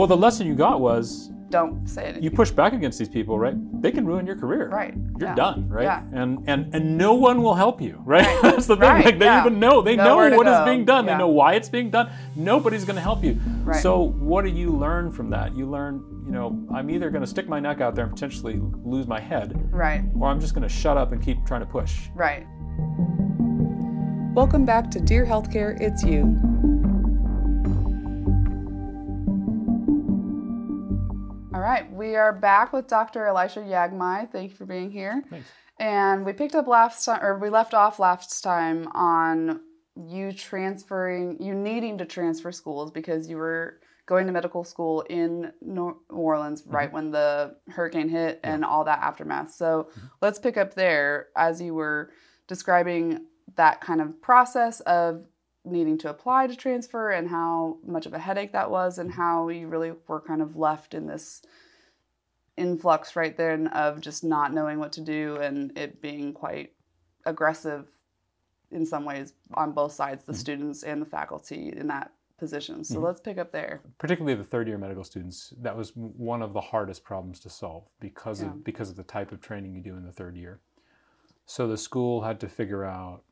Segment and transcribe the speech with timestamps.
[0.00, 2.22] Well, the lesson you got was don't say it.
[2.22, 3.54] you push back against these people, right?
[3.82, 4.70] They can ruin your career.
[4.70, 4.94] Right.
[5.18, 5.34] You're yeah.
[5.34, 5.82] done, right?
[5.84, 6.04] Yeah.
[6.14, 8.24] And and and no one will help you, right?
[8.24, 8.40] Right.
[8.40, 8.88] That's the thing.
[8.88, 9.42] Right, Like they yeah.
[9.42, 9.82] even know.
[9.82, 11.04] They Nowhere know what is being done.
[11.04, 12.10] They know why it's being done.
[12.34, 13.38] Nobody's going to help you.
[13.62, 13.82] Right.
[13.82, 15.54] So what do you learn from that?
[15.54, 18.58] You learn, you know, I'm either going to stick my neck out there and potentially
[18.82, 20.02] lose my head, Right.
[20.18, 22.08] or I'm just going to shut up and keep trying to push.
[22.14, 22.46] Right.
[24.34, 26.49] Welcome back to Dear Healthcare, It's You.
[31.70, 33.26] Right, we are back with Dr.
[33.26, 34.28] Elisha Yaghmai.
[34.32, 35.22] Thank you for being here.
[35.30, 35.48] Thanks.
[35.78, 39.60] And we picked up last time, or we left off last time on
[39.94, 45.52] you transferring, you needing to transfer schools because you were going to medical school in
[45.62, 46.94] New Orleans right mm-hmm.
[46.96, 49.52] when the hurricane hit and all that aftermath.
[49.52, 50.06] So mm-hmm.
[50.20, 52.10] let's pick up there as you were
[52.48, 55.24] describing that kind of process of
[55.64, 59.48] needing to apply to transfer and how much of a headache that was and how
[59.48, 61.42] you really were kind of left in this
[62.56, 66.72] influx right then of just not knowing what to do and it being quite
[67.26, 67.86] aggressive
[68.70, 72.98] in some ways on both sides the students and the faculty in that position so
[72.98, 73.02] Mhm.
[73.02, 76.60] let's pick up there particularly the third year medical students that was one of the
[76.60, 78.48] hardest problems to solve because Yeah.
[78.52, 80.60] of because of the type of training you do in the third year
[81.44, 83.24] so the school had to figure out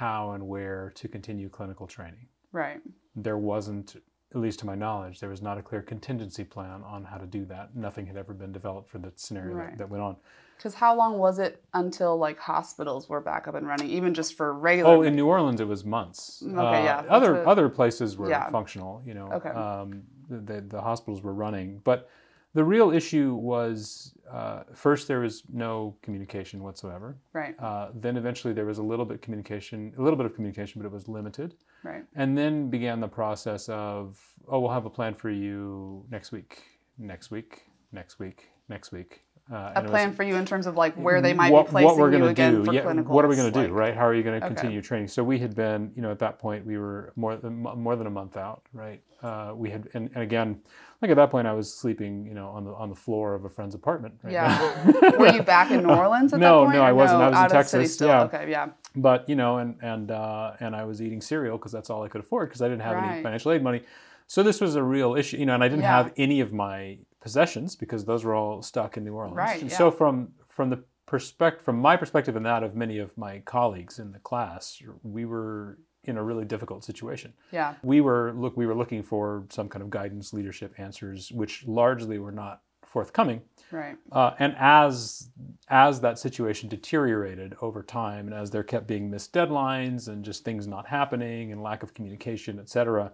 [0.00, 2.80] how and where to continue clinical training right
[3.14, 3.96] there wasn't
[4.34, 7.26] at least to my knowledge there was not a clear contingency plan on how to
[7.26, 9.68] do that nothing had ever been developed for the scenario Right.
[9.72, 10.16] that, that went on
[10.56, 14.38] because how long was it until like hospitals were back up and running even just
[14.38, 17.68] for regular oh in new orleans it was months Okay, Uh, yeah, other what- other
[17.68, 18.48] places were Yeah.
[18.48, 19.50] functional you know Okay.
[19.50, 22.08] um, the, the hospitals were running but
[22.54, 27.16] the real issue was uh, first there was no communication whatsoever.
[27.32, 27.54] Right.
[27.58, 30.86] Uh, then eventually there was a little bit communication a little bit of communication but
[30.86, 31.54] it was limited.
[31.84, 32.04] Right.
[32.14, 36.62] And then began the process of oh we'll have a plan for you next week
[36.98, 40.66] next week next week next week uh, a it was- plan for you in terms
[40.66, 42.64] of like where they might what, be placing what we're you again do.
[42.64, 43.06] for yeah, clinicals.
[43.06, 43.94] what are we going to do, right?
[43.96, 44.54] How are you going to Okay.
[44.54, 45.08] continue training?
[45.08, 48.06] So we had been, you know, at that point we were more than more than
[48.06, 49.00] a month out, right?
[49.22, 50.58] Uh, we had, and, and again,
[51.02, 53.44] like at that point I was sleeping, you know, on the on the floor of
[53.44, 54.14] a friend's apartment.
[54.22, 54.32] Right?
[54.32, 55.16] Yeah.
[55.18, 56.76] Were you back in New Orleans at No, that point?
[56.76, 57.20] no, I wasn't.
[57.22, 58.08] I was in out city Texas, still.
[58.08, 58.22] yeah.
[58.22, 58.68] Okay, yeah.
[58.96, 62.08] but you know, and and uh, and I was eating cereal because that's all I
[62.08, 63.82] could afford because I didn't have any financial aid money.
[64.26, 65.96] So this was a real issue, you know, and I didn't Yeah.
[65.96, 69.36] have any of my possessions because those were all stuck in New Orleans.
[69.36, 69.76] Right, And yeah.
[69.76, 73.98] So from from the perspective, from my perspective and that of many of my colleagues
[73.98, 77.32] in the class, we were in a really difficult situation.
[77.52, 77.74] Yeah.
[77.82, 82.18] We were look, we were looking for some kind of guidance, leadership answers, which largely
[82.18, 83.40] were not forthcoming.
[83.70, 83.96] Right.
[84.10, 85.30] Uh, and as
[85.68, 90.44] as that situation deteriorated over time, and as there kept being missed deadlines and just
[90.44, 93.12] things not happening and lack of communication, et cetera,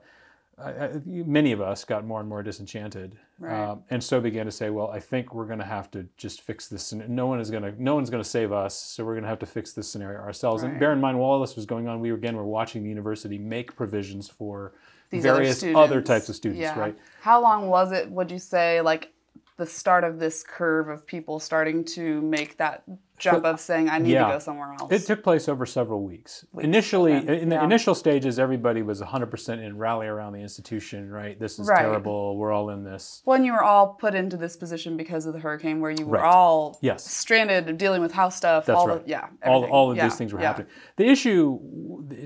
[0.58, 3.68] I, I, many of us got more and more disenchanted, Right.
[3.70, 6.40] Um, and so began to say, "Well, I think we're going to have to just
[6.40, 6.90] fix this.
[6.94, 9.28] No one is going to no one's going to save us, so we're going to
[9.28, 11.86] have to fix this scenario ourselves." And bear in mind, while all this was going
[11.86, 14.72] on, we were, again were watching the university make provisions for
[15.10, 16.08] These various other, students.
[16.08, 16.78] types of students, Yeah.
[16.80, 16.98] right?
[17.20, 19.12] How long was it, would you say, like
[19.58, 22.82] the start of this curve of people starting to make that
[23.18, 24.26] jump of saying, I need yeah.
[24.26, 24.90] to go somewhere else?
[24.92, 26.44] It took place over several weeks.
[26.52, 27.64] Weeks, Initially, okay, in the yeah.
[27.64, 31.38] initial stages, everybody was 100% in rally around the institution, right?
[31.38, 31.80] This is Right.
[31.82, 32.36] terrible.
[32.36, 33.22] We're all in this.
[33.24, 36.18] when you were all put into this position because of the hurricane where you were
[36.18, 36.24] Right.
[36.34, 37.04] all Yes.
[37.04, 39.04] stranded dealing with house stuff That's all right.
[39.04, 39.72] the, yeah All, everything.
[39.74, 40.68] all of Yeah, these things were happening.
[40.96, 41.58] The issue,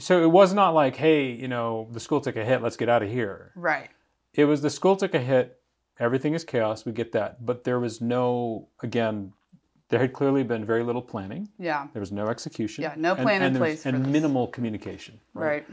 [0.00, 2.88] so it was not like, hey, you know, the school took a hit, let's get
[2.88, 3.52] out of here.
[3.56, 3.90] right
[4.34, 5.58] It was the school took a hit,
[5.98, 7.44] everything is chaos, we get that.
[7.44, 9.32] But there was no, again,
[9.90, 11.48] there had clearly been very little planning.
[11.58, 12.82] yeah There was no execution.
[12.82, 14.12] Yeah, no and- plan in and there was- place for And this.
[14.12, 15.20] minimal communication.
[15.34, 15.66] right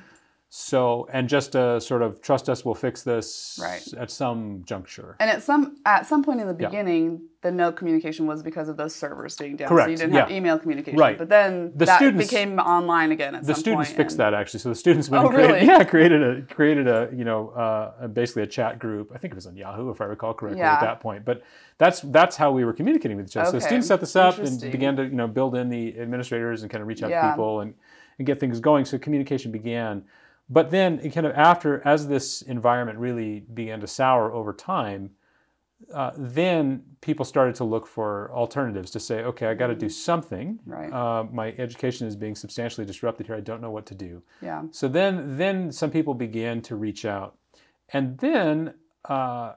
[0.50, 3.84] So, and just to sort of trust us, we'll fix this Right.
[3.98, 5.18] at some juncture.
[5.20, 6.70] and at some at some point in the Yeah.
[6.70, 10.14] beginning the no communication was because of those servers being down so Correct, you didn't
[10.16, 11.18] have email communication Right.
[11.18, 14.20] but then The that students- became online again at The some students point, fixed and-
[14.22, 14.62] that actually.
[14.62, 15.66] So the students went Oh, and created, really?
[15.68, 19.12] yeah, created a created a you know uh, basically a chat group.
[19.14, 20.76] I think it was on Yahoo if I recall correctly Yeah.
[20.76, 21.26] at that point.
[21.26, 21.44] But
[21.78, 23.52] that's that's how we were communicating with each other.
[23.52, 26.62] So Okay, students set this up and began to you know build in the administrators
[26.64, 27.74] and kind of reach out to people and,
[28.18, 28.86] and get things going.
[28.86, 30.04] So communication began.
[30.50, 35.12] But then kind of after as this environment really began to sour over time,
[35.94, 39.90] uh, then people started to look for alternatives to say, okay, I got to do
[39.90, 40.60] something.
[40.66, 40.92] Right.
[40.92, 43.36] Uh, my education is being substantially disrupted here.
[43.36, 44.24] I don't know what to do.
[44.42, 47.38] yeah So then, then some people began to reach out,
[47.90, 48.74] and then
[49.06, 49.54] uh,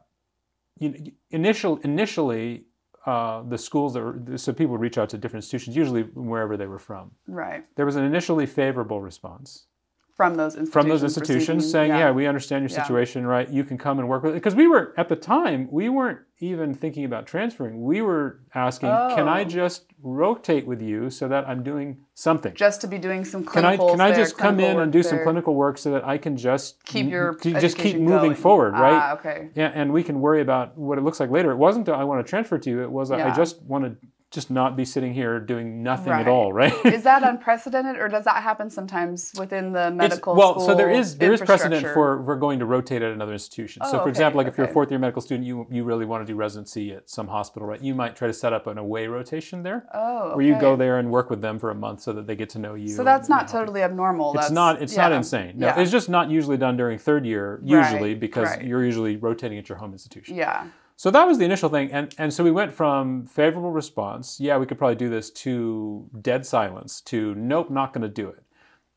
[0.79, 2.65] you, initial initially
[3.07, 6.57] uh, the schools that were, so people would reach out to different institutions, usually wherever
[6.57, 7.11] they were from.
[7.27, 9.67] right There was an initially favorable response.
[10.15, 10.73] From those institutions.
[10.73, 12.11] from those institutions saying, yeah.
[12.11, 12.83] we understand your Yeah.
[12.83, 13.49] situation, right?
[13.49, 14.35] You can come and work with it.
[14.35, 17.83] Because we were, at the time, we weren't even thinking about transferring.
[17.83, 19.45] We were asking, can I Oh.
[19.45, 22.55] just rotate with you so that I'm doing something?
[22.55, 23.91] just to be doing some Can I, clinical.
[23.91, 26.85] can I just come in and do some clinical work so that I can just
[26.85, 28.35] Keep your k- just keep moving going.
[28.35, 28.93] forward, right?
[29.03, 29.51] Ah, okay.
[29.55, 31.51] Yeah, and we can worry about what it looks like later.
[31.51, 32.83] It wasn't that I want to transfer to you.
[32.83, 33.97] It was that I just want to
[34.31, 36.21] just not be sitting here doing nothing Right.
[36.21, 36.73] at all, right?
[36.87, 40.75] Is that unprecedented, or does that happen sometimes within the It's- medical well, school so
[40.77, 43.83] there is there is precedent for we're going to rotate at another institution.
[43.85, 45.83] so, Oh, for okay, example, like if you're a fourth year medical student, you you
[45.83, 47.81] really want to do residency at some hospital, right?
[47.83, 50.37] You might try to set up an away rotation there, Oh, okay.
[50.37, 52.51] where you go there and work with them for a month so that they get
[52.51, 52.89] to know you.
[52.89, 54.33] So that's and not totally abnormal.
[54.35, 54.81] It's That's, not.
[54.81, 55.55] It's not insane.
[55.57, 55.81] No, Yeah.
[55.81, 57.61] it's just not usually done during third year.
[57.65, 58.65] Usually, Right, because right.
[58.65, 60.37] you're usually rotating at your home institution.
[60.37, 60.65] Yeah.
[61.01, 64.59] So that was the initial thing, and and so we went from favorable response, yeah,
[64.59, 68.45] we could probably do this, to dead silence, to nope, not going to do it.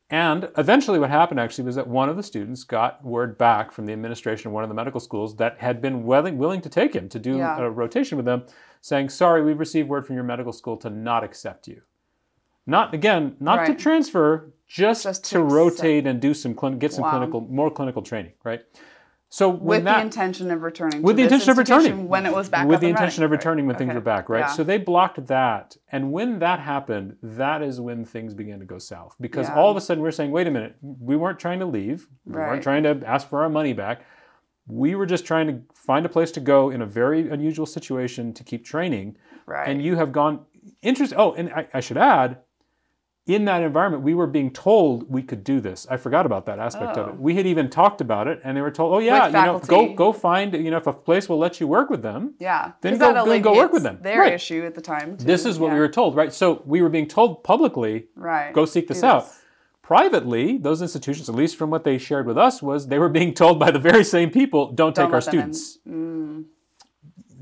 [0.10, 3.86] And eventually, what happened actually was that one of the students got word back from
[3.86, 6.94] the administration of one of the medical schools that had been willing, willing to take
[6.94, 7.58] him to do Yeah.
[7.58, 8.44] a rotation with them,
[8.82, 11.84] saying, "Sorry, we've received word from your medical school to not accept you."
[12.68, 17.04] Not again, not to transfer, just, Just to, to rotate and do some get some
[17.04, 17.12] Wow.
[17.12, 18.62] clinical, more clinical training, right?
[19.34, 21.02] So With that, the intention of returning.
[21.02, 23.40] with the intention of returning when it was back with the intention of running.
[23.40, 23.80] returning when Right.
[23.80, 24.48] things were back right Yeah.
[24.50, 28.78] so they blocked that and when that happened that is when things began to go
[28.78, 29.56] south because Yeah.
[29.56, 32.36] all of a sudden we're saying wait a minute we weren't trying to leave we
[32.36, 32.48] Right.
[32.50, 34.02] weren't trying to ask for our money back
[34.68, 38.34] we were just trying to find a place to go in a very unusual situation
[38.36, 39.68] to keep training right.
[39.68, 40.42] and you have gone
[40.84, 42.38] interest oh and I, I should add
[43.26, 46.60] in that environment we were being told we could do this i forgot about that
[46.60, 47.10] aspect of Oh.
[47.12, 49.60] it we had even talked about it and they were told oh yeah you know
[49.60, 52.74] go go find you know if a place will let you work with them yeah.
[52.82, 54.00] then go- go- go work with them.
[54.02, 54.34] Their Right.
[54.34, 55.16] issue at the time.
[55.18, 55.24] Too.
[55.26, 58.52] this is what we were told right so we were being told publicly Right.
[58.54, 59.26] go seek Do this out
[59.82, 63.34] privately those institutions at least from what they shared with us was they were being
[63.34, 65.54] told by the very same people don't, Don't take our let them in.
[65.54, 66.44] students Mm.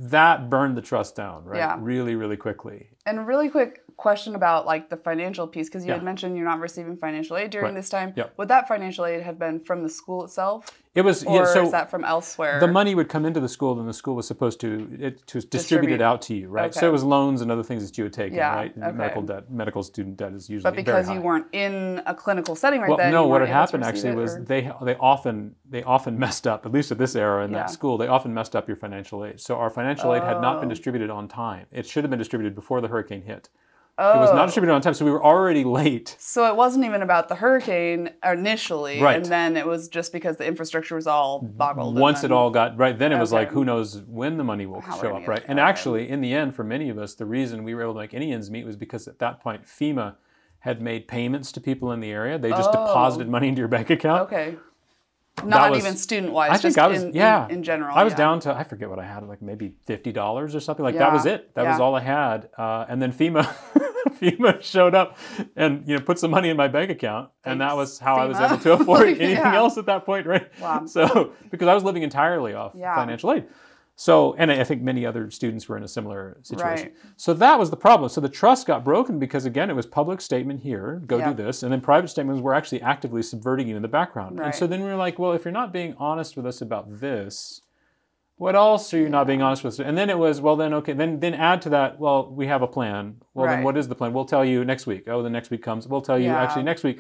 [0.10, 1.78] That burned the trust down right Yeah.
[1.80, 6.02] really really quickly And really quick question about like the financial piece because you had
[6.04, 7.76] mentioned you're not receiving financial aid during Right.
[7.76, 8.14] this time.
[8.16, 8.34] Yep.
[8.38, 11.64] Would that financial aid have been from the school itself, it was or yeah so
[11.64, 12.60] is that from elsewhere?
[12.60, 15.40] the money would come into the school and the school was supposed to it to
[15.40, 15.96] distribute, Distribute.
[15.96, 18.14] it out to you right so it was loans and other things that you would
[18.14, 18.92] take Yeah, right okay.
[18.92, 22.82] medical debt medical student debt is usually but because you weren't in a clinical setting
[22.82, 23.26] right well, then, no.
[23.28, 26.66] What had happened actually was or- they they often they often messed up.
[26.66, 27.60] At least at this era in Yeah.
[27.60, 29.40] that school, they often messed up your financial aid.
[29.40, 30.76] So our financial aid had not been Oh.
[30.76, 31.68] distributed on time.
[31.72, 33.48] It should have been distributed before the hurricane hit.
[33.98, 34.18] Oh.
[34.18, 34.46] It was not oh.
[34.48, 36.16] distributed on time, so we were already late.
[36.20, 39.18] So it wasn't even about the hurricane initially, Right.
[39.18, 41.98] and then it was just because the infrastructure was all boggled.
[41.98, 44.82] Once it all got right, then it was like, who knows when the money will
[44.82, 45.44] How show up, right?
[45.48, 45.68] And Okay.
[45.70, 48.14] actually, in the end, for many of us, the reason we were able to make
[48.14, 50.16] any ends meet was because at that point, FEMA
[50.60, 52.38] had made payments to people in the area.
[52.38, 52.86] They just Oh.
[52.86, 54.22] deposited money into your bank account.
[54.24, 54.56] okay,
[55.44, 56.50] not was- even student wise.
[56.52, 57.96] I think just I was in, in- yeah in, general.
[57.98, 58.18] I was yeah.
[58.18, 61.12] down to I forget what I had like maybe fifty dollars or something like that
[61.14, 61.54] was it.
[61.56, 62.50] That was all I had.
[62.58, 63.44] Uh, and then FEMA
[64.20, 65.18] FEMA showed up
[65.56, 68.26] and you know put some money in my bank account, and that was how I
[68.26, 69.24] was able to afford Yeah.
[69.24, 70.48] anything else at that point, right?
[70.62, 70.86] Wow.
[70.86, 72.96] So because I was living entirely off Yeah.
[72.96, 73.46] financial aid.
[73.96, 76.88] So, and I think many other students were in a similar situation.
[76.88, 76.96] Right.
[77.18, 78.10] So that was the problem.
[78.10, 81.38] So the trust got broken because again, it was public statement here, go Yep.
[81.38, 84.40] do this, and then private statements were actually actively subverting you in the background.
[84.40, 87.00] And so then we were like, well, if you're not being honest with us about
[87.00, 87.62] this,
[88.38, 89.76] what else are you not being honest with?
[89.76, 89.86] us?
[89.86, 92.64] And then it was, well, then okay, then then add to that, well, we have
[92.64, 93.18] a plan.
[93.36, 94.14] Well, then what is the plan?
[94.14, 95.08] We'll tell you next week.
[95.08, 95.88] Oh, the next week comes.
[95.88, 96.42] We'll tell you Yeah.
[96.42, 97.00] actually next week.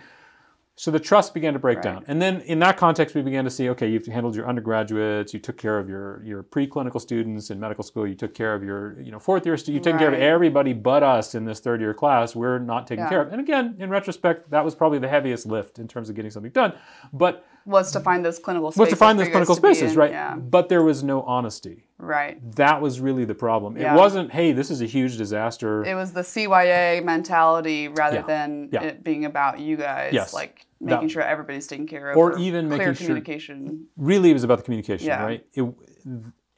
[0.78, 1.84] So the trust began to break Right.
[1.84, 2.06] down.
[2.08, 5.40] And then in that context, we began to see, okay, you've handled your undergraduates, you
[5.40, 9.00] took care of your, your preclinical students in medical school, you took care of your,
[9.00, 11.82] you know, fourth year students, you've taken care of everybody but us in this third
[11.82, 12.36] year class.
[12.36, 13.10] We're not taken Yeah.
[13.10, 13.32] care of.
[13.32, 16.52] And again, in retrospect, that was probably the heaviest lift in terms of getting something
[16.52, 16.74] done.
[17.14, 18.80] But was to find those clinical spaces.
[18.80, 19.98] was to find those clinical spaces, in.
[20.00, 20.12] right?
[20.12, 21.86] Yeah, But there was no honesty.
[21.98, 22.40] right.
[22.56, 23.78] That was really the problem.
[23.78, 23.94] Yeah.
[23.94, 25.84] It wasn't, hey, this is a huge disaster.
[25.86, 28.22] It was the CYA mentality rather Yeah.
[28.24, 30.14] than it being about you guys.
[30.14, 30.34] Yes.
[30.34, 32.18] Like That- making sure everybody's taken care of.
[32.18, 33.86] Or even clear making sure- communication.
[33.98, 35.64] really it was about the communication right it,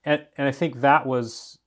[0.06, 1.60] and, and i think that was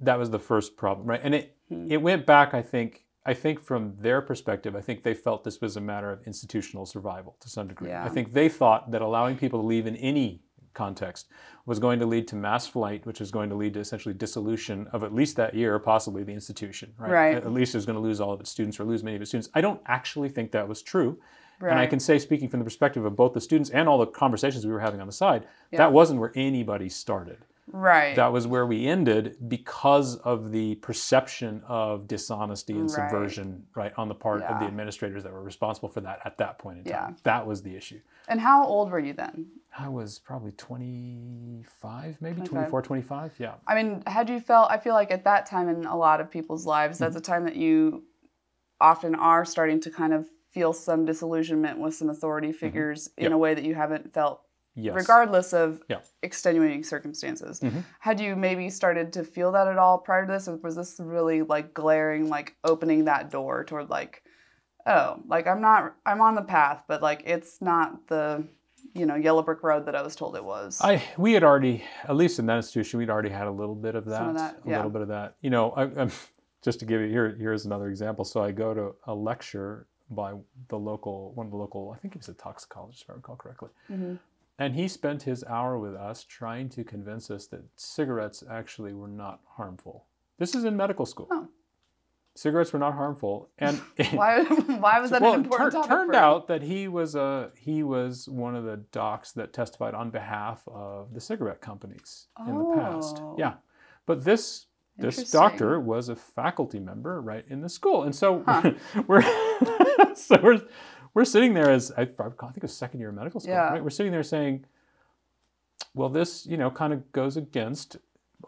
[0.00, 1.86] that was the first problem right and it Hmm.
[1.90, 5.60] it went back i think i think from their perspective i think they felt this
[5.60, 8.04] was a matter of institutional survival to some degree Yeah.
[8.04, 10.42] i think they thought that allowing people to leave in any
[10.74, 11.28] context
[11.66, 14.88] was going to lead to mass flight which was going to lead to essentially dissolution
[14.92, 17.36] of at least that year possibly the institution right, Right.
[17.36, 19.22] at least it was going to lose all of its students or lose many of
[19.22, 21.18] its students i don't actually think that was true
[21.64, 24.06] and I can say, speaking from the perspective of both the students and all the
[24.06, 25.78] conversations we were having on the side, Yeah.
[25.78, 27.44] that wasn't where anybody started.
[27.68, 28.16] Right.
[28.16, 32.90] that was where we ended because of the perception of dishonesty and Right.
[32.90, 36.58] subversion right on the part of the administrators that were responsible for that at that
[36.58, 36.92] point in time.
[36.92, 37.14] Yeah.
[37.22, 39.46] that was the issue and how old were you then?
[39.78, 42.48] i was probably 25 maybe 25.
[42.50, 45.84] 24 25 yeah I mean, had you felt, I feel like at that time in
[45.86, 47.32] a lot of people's lives, that's a Mm-hmm.
[47.32, 48.04] time that you
[48.80, 53.22] often are starting to kind of feel some disillusionment with some authority figures in Mm-hmm.
[53.24, 53.32] Yep.
[53.32, 54.42] a way that you haven't felt,
[54.74, 56.00] yes regardless of Yeah.
[56.22, 57.60] extenuating circumstances.
[57.60, 57.82] Mhm.
[58.00, 60.98] Had you maybe started to feel that at all prior to this, or was this
[61.00, 64.22] really like glaring, like opening that door toward like,
[64.86, 68.44] oh, like I'm not, I'm on the path, but like it's not the,
[68.94, 70.80] you know, yellow brick road that I was told it was.
[70.82, 73.94] I we had already, at least in that institution, we'd already had a little bit
[73.94, 74.76] of that, Some of that, a yeah.
[74.76, 75.36] little bit of that.
[75.40, 76.10] You know, I, I'm,
[76.62, 78.24] just to give you here, here's another example.
[78.24, 80.34] So I go to a lecture by
[80.68, 83.34] the local, one of the local, I think he was a toxicologist, if I recall
[83.36, 84.18] correctly, Mhm.
[84.58, 89.08] And he spent his hour with us trying to convince us that cigarettes actually were
[89.08, 90.06] not harmful.
[90.38, 91.28] This is in medical school.
[91.30, 91.48] Oh.
[92.34, 93.76] Cigarettes were not harmful, and
[94.12, 95.90] Why, why was that well, an important topic?
[95.90, 100.08] turned out that he was a he was one of the docs that testified on
[100.10, 103.18] behalf of the cigarette companies in the past.
[103.20, 103.36] Oh.
[103.38, 103.54] Yeah,
[104.06, 104.64] but this
[104.96, 108.72] this doctor was a faculty member right in the school, and so Huh.
[109.06, 109.22] we're
[110.14, 110.62] so we're
[111.14, 113.52] we're sitting there as I, I think it was second year of medical school.
[113.52, 113.68] Yeah.
[113.68, 113.82] Right?
[113.82, 114.64] We're sitting there saying,
[115.94, 117.96] well, this you know kind of goes against.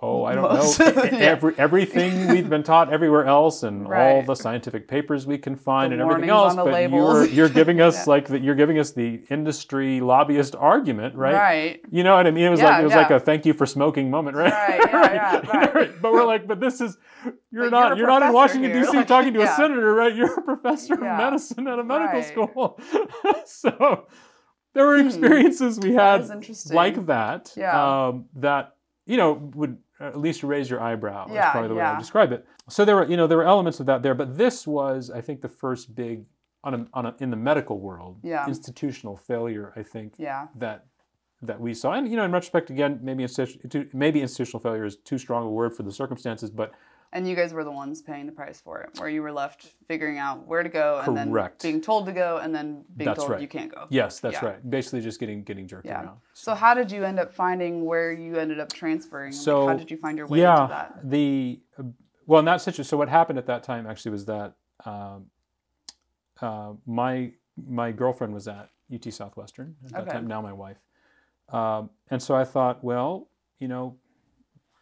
[0.02, 0.86] Oh, I don't Most- know.
[0.86, 5.92] Every, everything we've been taught everywhere else, and all the scientific papers we can find,
[5.92, 6.54] The and everything else.
[6.56, 7.26] but labels.
[7.28, 8.04] you're you're giving us Yeah.
[8.10, 11.34] like the, you're giving us the industry lobbyist argument, right?
[11.34, 11.80] Right.
[11.90, 12.44] You know what I mean?
[12.46, 14.52] It was Yeah, like it was like a thank you for smoking moment, right?
[14.52, 16.02] Right, yeah, yeah, right.
[16.02, 16.96] But we're like, but this is
[17.50, 18.96] you're But not you're you're, not in Washington here, D.C.
[18.96, 19.52] like, talking to yeah.
[19.52, 20.14] a senator, right?
[20.14, 21.12] You're a professor Yeah.
[21.12, 22.24] of medicine at a medical Right.
[22.26, 22.80] school.
[23.46, 24.06] so
[24.74, 25.06] there were Hmm.
[25.06, 26.74] experiences we had interesting.
[26.76, 27.52] like that.
[27.56, 28.06] Yeah.
[28.08, 28.74] Um, that
[29.06, 31.26] you know would at least raise your eyebrow.
[31.30, 32.46] Yeah, is probably the way I would describe it.
[32.68, 35.20] So there were you know there were elements of that there, but this was I
[35.20, 36.24] think the first big
[36.64, 38.46] on a, on a, in the medical world Yeah.
[38.48, 39.72] institutional failure.
[39.76, 40.46] I think Yeah.
[40.56, 40.86] that
[41.42, 41.92] that we saw.
[41.92, 45.50] And you know, in retrospect, again, maybe institu- maybe institutional failure is too strong a
[45.50, 46.72] word for the circumstances, but
[47.14, 49.72] And you guys were the ones paying the price for it, where you were left
[49.86, 51.62] figuring out where to go and Correct.
[51.62, 53.40] then being told to go and then being That's told right.
[53.40, 53.86] you can't go.
[53.88, 54.46] yes, that's Yeah.
[54.48, 54.70] right.
[54.70, 56.02] Basically, just getting getting jerked Yeah.
[56.02, 56.18] around.
[56.32, 59.30] So how did you end up finding where you ended up transferring?
[59.30, 61.08] Like, So, how did you find your way yeah, into that?
[61.08, 61.60] the
[62.26, 62.84] well, in that situation.
[62.84, 64.54] So what happened at that time actually was that
[64.84, 65.26] um,
[66.40, 70.10] uh, my my girlfriend was at UT Southwestern at that Okay.
[70.12, 70.26] time.
[70.26, 70.78] Now my wife,
[71.50, 73.28] um, and so I thought, well,
[73.60, 73.96] you know,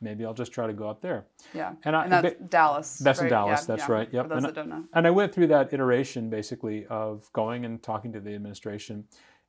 [0.03, 1.27] maybe I'll just try to go up there.
[1.55, 1.73] Yeah.
[1.85, 2.99] And I And that's Dallas.
[2.99, 3.29] that's in?
[3.29, 4.25] Dallas, Yeah, that's yeah, right, yep.
[4.25, 4.85] For those And that don't know.
[4.93, 9.05] and I went through that iteration basically of going and talking to the administration.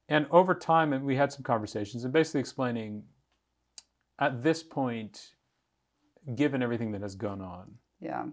[0.10, 3.04] And over time, and we had some conversations and basically explaining
[4.20, 5.32] at this point,
[6.36, 8.26] given everything that has gone on, Yeah.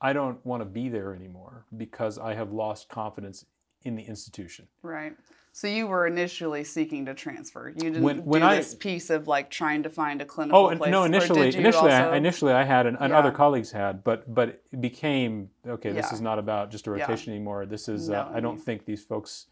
[0.00, 3.46] I don't want to be there anymore because I have lost confidence
[3.86, 4.66] in the institution.
[4.82, 5.14] Right.
[5.52, 7.68] So you were initially seeking to transfer.
[7.70, 10.66] You didn't When- when do I- this piece of like trying to find a clinical
[10.66, 10.90] Oh, place.
[10.90, 11.04] no!
[11.04, 13.18] Initially, initially, also- I, initially, I had, and, Yeah.
[13.18, 15.92] other colleagues had, but but it became okay.
[15.92, 16.14] This Yeah.
[16.14, 16.96] is not about just a Yeah.
[17.00, 17.64] rotation anymore.
[17.64, 18.10] This is.
[18.10, 19.46] No, uh, I don't think these folks.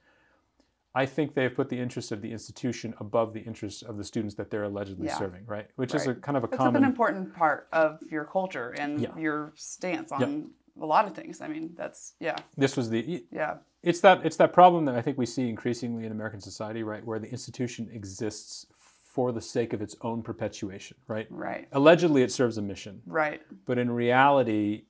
[0.96, 4.04] I think they have put the interests of the institution above the interests of the
[4.04, 5.16] students that they're allegedly Yeah.
[5.18, 5.68] serving, right?
[5.74, 6.84] Which is a kind of a It's common.
[6.84, 9.16] an important part of your culture and Yeah.
[9.18, 10.50] your stance on
[10.80, 11.40] a lot of things.
[11.40, 13.24] I mean, that's yeah, this was the.
[13.30, 14.24] yeah, It's that.
[14.24, 17.28] It's that problem that I think we see increasingly in American society, right, where the
[17.30, 18.66] institution exists
[19.04, 21.28] for the sake of its own perpetuation, right?
[21.30, 23.00] right, Allegedly, it serves a mission.
[23.06, 24.86] right, but in reality,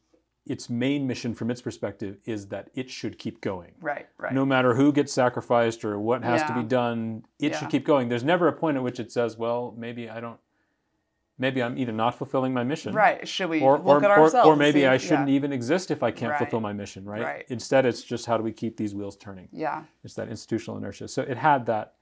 [0.46, 3.72] its main mission from its perspective is that it should keep going.
[3.82, 4.32] right, right.
[4.32, 7.58] No matter who gets sacrificed or what has to be done, it Yeah.
[7.58, 8.08] should keep going.
[8.08, 10.38] There's never a point at which it says, well, maybe I don't,
[11.38, 12.94] maybe I'm either not fulfilling my mission.
[12.94, 13.26] Right.
[13.26, 14.46] Should we Or, look or, at ourselves?
[14.46, 15.34] or and maybe see- I shouldn't yeah.
[15.34, 16.38] even exist if I can't Right.
[16.38, 17.22] fulfill my mission, right?
[17.22, 17.44] Right.
[17.48, 19.48] Instead, it's just how do we keep these wheels turning?
[19.52, 19.82] Yeah.
[20.04, 21.08] It's that institutional inertia.
[21.08, 21.94] So it had that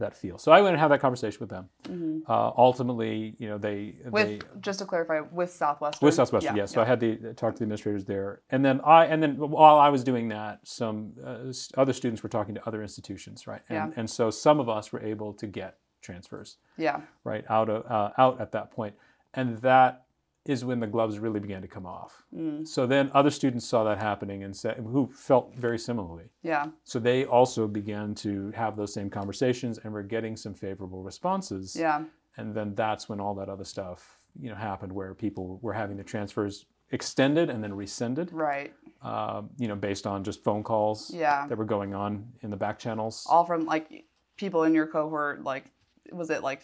[0.00, 0.38] that feel.
[0.38, 1.68] So I went and had that conversation with them.
[1.82, 2.20] Mhm.
[2.28, 6.06] Uh, ultimately, you know, they With they just to clarify, with Southwestern.
[6.06, 6.70] with Southwestern, Yeah, yes.
[6.70, 9.76] So I had to talk to the administrators there, and then I and then while
[9.80, 13.62] I was doing that, some uh, other students were talking to other institutions, right?
[13.68, 13.98] And, Yeah.
[13.98, 17.00] and so some of us were able to get transfers, Yeah.
[17.24, 18.94] right, out of uh, out at that point,
[19.34, 20.04] and that
[20.44, 22.24] is when the gloves really began to come off.
[22.34, 22.66] Mm.
[22.66, 26.30] So then other students saw that happening and said, who felt very similarly.
[26.42, 26.68] Yeah.
[26.84, 31.76] So they also began to have those same conversations and were getting some favorable responses
[31.76, 32.04] Yeah.
[32.38, 35.96] and then that's when all that other stuff you know happened where people were having
[35.98, 38.72] the transfers extended and then rescinded Right.
[39.02, 41.46] um, you know based on just phone calls Yeah.
[41.48, 44.04] that were going on in the back channels All from like
[44.36, 45.42] people in your cohort.
[45.42, 45.72] Like,
[46.12, 46.62] was it like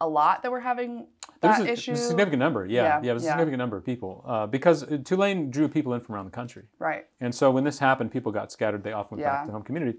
[0.00, 1.06] a lot that were having
[1.40, 1.92] that a, issue?
[1.92, 2.66] a significant number.
[2.66, 3.32] Yeah, Yeah, yeah, it was a yeah.
[3.32, 6.64] significant number of people uh, because uh, Tulane drew people in from around the country,
[6.78, 7.06] Right.
[7.20, 8.82] and so when this happened, people got scattered.
[8.82, 9.98] They often went back to the home community,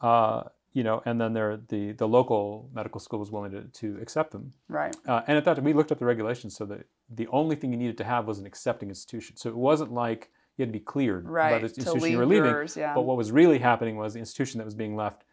[0.00, 3.98] uh, you know, and then there the the local medical school was willing to, to
[4.00, 4.52] accept them.
[4.68, 4.94] Right.
[5.06, 7.72] Uh, and at that time, we looked up the regulations so that the only thing
[7.72, 9.36] you needed to have was an accepting institution.
[9.36, 12.50] So it wasn't like you had to be cleared by the institution you were leaving.
[12.50, 12.94] yours, yeah.
[12.94, 15.24] But what was really happening was the institution that was being left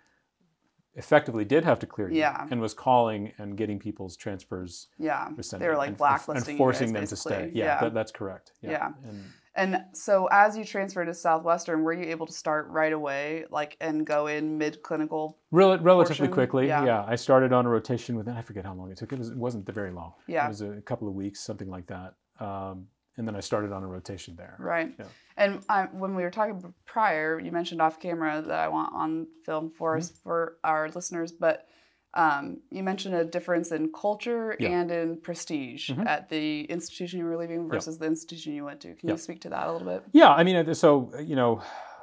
[0.97, 2.47] effectively did have to clear you Yeah.
[2.51, 5.29] and was calling and getting people's transfers Yeah.
[5.35, 5.65] rescinded.
[5.65, 7.51] They were like and, blacklisting and forcing guys, them to stay.
[7.53, 7.79] Yeah, Yeah.
[7.81, 8.53] That, that's correct.
[8.61, 8.71] Yeah.
[8.71, 8.91] Yeah.
[9.07, 9.23] And
[9.59, 13.75] And so as you transferred to Southwestern, were you able to start right away, like,
[13.81, 15.39] and go in mid clinical?
[15.51, 16.85] rel- relatively portion, quickly, yeah.
[16.85, 17.05] yeah.
[17.07, 19.11] I started on a rotation with, I forget how long it took.
[19.13, 20.13] It, was, it wasn't very long.
[20.27, 20.45] Yeah.
[20.45, 22.13] It was a couple of weeks, something like that.
[22.39, 24.55] Um, and then I started on a rotation there.
[24.59, 24.93] Right.
[24.97, 25.05] Yeah.
[25.35, 29.27] And I, when we were talking prior, you mentioned off camera that I want on
[29.45, 29.99] film for Mm-hmm.
[29.99, 31.67] us for our listeners, but
[32.13, 34.69] um, you mentioned a difference in culture Yeah.
[34.69, 36.07] and in prestige Mhm.
[36.07, 38.95] at the institution you were leaving versus the institution you went to.
[38.95, 39.13] Can Yeah.
[39.15, 40.03] you speak to that a little bit?
[40.13, 41.61] Yeah, I mean, so you know,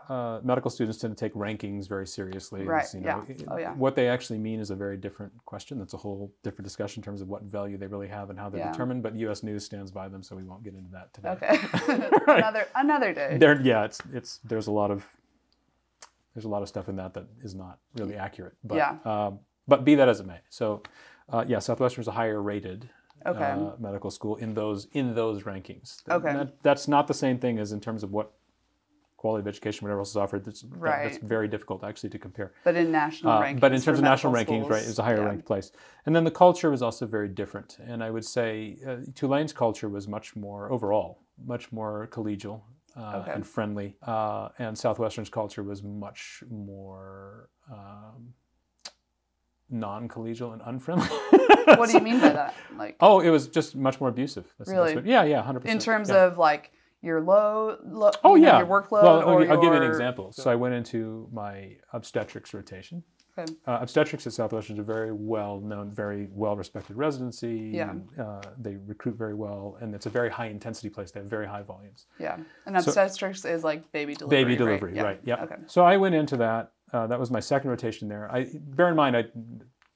[0.09, 2.63] uh, medical students tend to take rankings very seriously.
[2.65, 3.35] Right, You know, yeah.
[3.49, 3.73] Oh, yeah.
[3.75, 5.79] What they actually mean is a very different question.
[5.79, 8.49] That's a whole different discussion in terms of what value they really have and how
[8.51, 8.73] they're Yeah.
[8.73, 9.03] determined.
[9.03, 9.43] But U.S.
[9.43, 11.31] News stands by them, so we won't get into that today.
[11.31, 12.09] Okay.
[12.27, 12.39] Right.
[12.39, 13.37] another another day.
[13.39, 15.07] There, yeah, it's it's there's a lot of
[16.35, 18.55] there's a lot of stuff in that that is not really accurate.
[18.65, 18.97] But, Yeah.
[19.05, 20.83] Um, but be that as it may, so
[21.31, 22.91] uh, yeah, Southwestern is a higher rated
[23.27, 23.43] Okay.
[23.43, 26.03] uh, medical school in those in those rankings.
[26.11, 26.33] Okay.
[26.33, 28.33] That- that's not the same thing as in terms of what
[29.25, 30.45] quality of education, whatever else is offered.
[30.45, 32.53] That's, that- that's very difficult actually to compare.
[32.63, 33.61] but in national Uh, rankings.
[33.65, 35.31] but in terms of national medical rankings, right, schools, it was a higher yeah.
[35.31, 35.73] ranked place.
[36.05, 37.79] And then the culture was also very different.
[37.91, 41.11] And I would say uh, Tulane's culture was much more overall,
[41.55, 42.57] much more collegial.
[42.97, 43.33] Uh, Okay.
[43.37, 48.35] And friendly, uh, and Southwestern's culture was much more um,
[49.71, 51.09] non-collegial and unfriendly.
[51.81, 52.55] What do you mean by that?
[52.77, 54.47] Like Oh, it was just much more abusive.
[54.59, 54.97] That's Really?
[54.97, 55.81] way- Yeah, yeah, hundred percent.
[55.81, 56.25] in terms yeah.
[56.27, 56.71] of like
[57.05, 59.81] your low, lo- Oh you know, yeah, your workload Well, I'll, or I'll give you
[59.81, 60.33] an example.
[60.33, 63.03] So I went into my obstetrics rotation.
[63.37, 63.53] Okay.
[63.67, 67.73] Uh, obstetrics at Southwestern is a very well known, very well respected residency.
[67.75, 67.95] Yeah.
[68.19, 71.11] uh, they recruit very well, and it's a very high intensity place.
[71.11, 72.07] They have very high volumes.
[72.21, 72.37] Yeah,
[72.67, 74.45] and So- obstetrics is like baby delivery.
[74.45, 75.21] Baby delivery, right?
[75.25, 75.37] Yeah.
[75.39, 75.45] Yeah.
[75.45, 75.57] Okay.
[75.67, 76.71] So I went into that.
[76.93, 78.31] Uh, that was my second rotation there.
[78.31, 79.25] I bear in mind, I,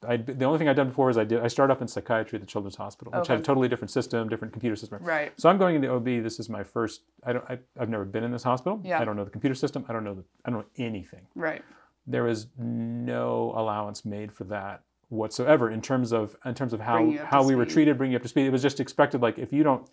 [0.07, 2.37] I the only thing I'd done before is I did I started off in psychiatry
[2.37, 4.99] at the Children's Hospital, which had a totally different system, different computer system.
[5.01, 5.33] Right.
[5.37, 6.05] So I'm going into OB.
[6.05, 7.01] This is my first.
[7.23, 7.43] I don't.
[7.49, 8.79] I, I've never been in this hospital.
[8.83, 8.99] Yeah.
[8.99, 9.85] I don't know the computer system.
[9.89, 10.23] I don't know the.
[10.45, 11.27] I don't know anything.
[11.35, 11.63] Right.
[12.07, 16.97] There was no allowance made for that whatsoever in terms of in terms of how
[16.97, 18.45] Bring you up to how we were treated, bringing you up to speed.
[18.45, 19.21] It was just expected.
[19.21, 19.87] Like if you don't.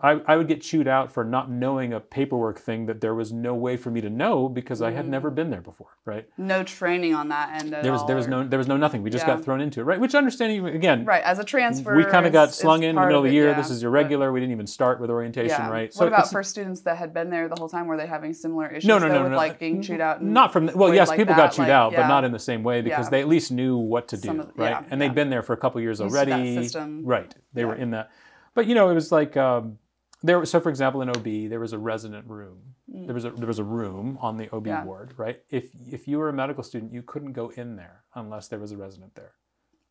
[0.00, 3.32] I, I would get chewed out for not knowing a paperwork thing that there was
[3.32, 5.08] no way for me to know because I had Mm.
[5.08, 6.28] never been there before, right?
[6.38, 9.02] No training on that end There was there was or- no there was no nothing.
[9.02, 9.34] We just Yeah.
[9.34, 9.98] got thrown into it, right?
[9.98, 13.18] Which understanding again, Right, as a transfer, we kind of got slung in the middle
[13.18, 13.48] of the year.
[13.48, 14.30] yeah, This is but- irregular.
[14.32, 15.68] We didn't even start with orientation, Yeah.
[15.70, 15.92] right?
[15.96, 17.88] what about for students that had been there the whole time?
[17.88, 18.86] Were they having similar issues?
[18.86, 20.22] no, no, though, no, with no, like being chewed out?
[20.22, 22.38] Not from well, yes, like people that, got chewed like, out, but not in the
[22.38, 24.84] same way because they at least knew what to do, right?
[24.90, 27.02] and they'd been there for a couple years Used to that already.
[27.04, 28.10] Right, they were in that.
[28.54, 29.78] But you know, it was like um,
[30.22, 30.44] there.
[30.44, 32.74] So, for example, in OB, there was a resident room.
[32.88, 34.66] There was a there was a room on the OB Mm.
[34.66, 34.84] Yeah.
[34.84, 35.40] ward, right?
[35.50, 38.72] If if you were a medical student, you couldn't go in there unless there was
[38.72, 39.32] a resident there.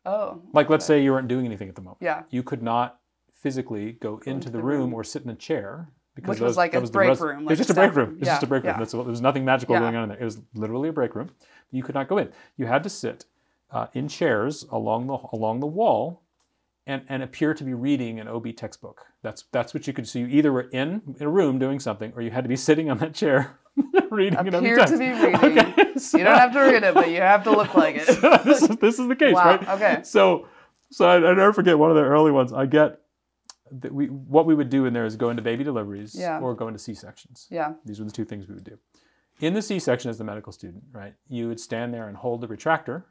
[0.04, 1.98] Oh, Like, let's say you weren't doing anything at the moment.
[2.00, 3.00] yeah, You could not
[3.34, 4.94] physically go, into, into the, the room, room.
[4.94, 7.40] or sit in a chair because Which was those- like a was break res- room,
[7.42, 8.14] It was just a break room.
[8.14, 8.72] It was just a break room.
[8.74, 8.78] yeah.
[8.78, 9.80] That's what, there was nothing magical Yeah.
[9.80, 10.18] going on in there.
[10.18, 11.30] It was literally a break room.
[11.70, 12.32] You could not go in.
[12.56, 13.26] You had to sit
[13.70, 16.22] uh, in chairs along the along the wall,
[16.88, 19.04] and and appear to be reading an OB textbook.
[19.22, 20.08] That's that's what you could.
[20.08, 22.56] So you either were in, in a room doing something, or you had to be
[22.56, 23.58] sitting on that chair
[24.10, 24.94] reading an OB Appear text.
[24.94, 25.36] to be reading.
[25.36, 28.06] Okay, so- you don't have to read it, but you have to look like it.
[28.20, 29.68] so this is this is the case, Wow, right?
[29.68, 30.00] okay.
[30.02, 30.48] So,
[30.90, 32.52] so I, I never forget one of the early ones.
[32.52, 33.00] I get
[33.70, 36.40] that we what we would do in there is go into baby deliveries Yeah.
[36.40, 37.46] or go into C sections.
[37.50, 38.78] Yeah, These were the two things we would do.
[39.40, 42.40] In the C section, as the medical student, right, you would stand there and hold
[42.40, 43.04] the retractor.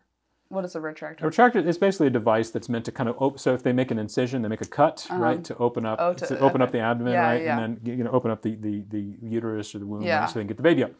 [0.49, 1.21] What is a retractor?
[1.21, 1.65] A retractor?
[1.65, 3.37] is basically a device that's meant to kind of open.
[3.37, 5.19] So if they make an incision, they make a cut, Uh-huh.
[5.21, 7.59] right, to open up, Oh, to- to open up the abdomen, Yeah, right, yeah.
[7.59, 10.19] and then you know open up the the, the uterus or the womb, Yeah.
[10.21, 10.91] right, so they can get the baby up.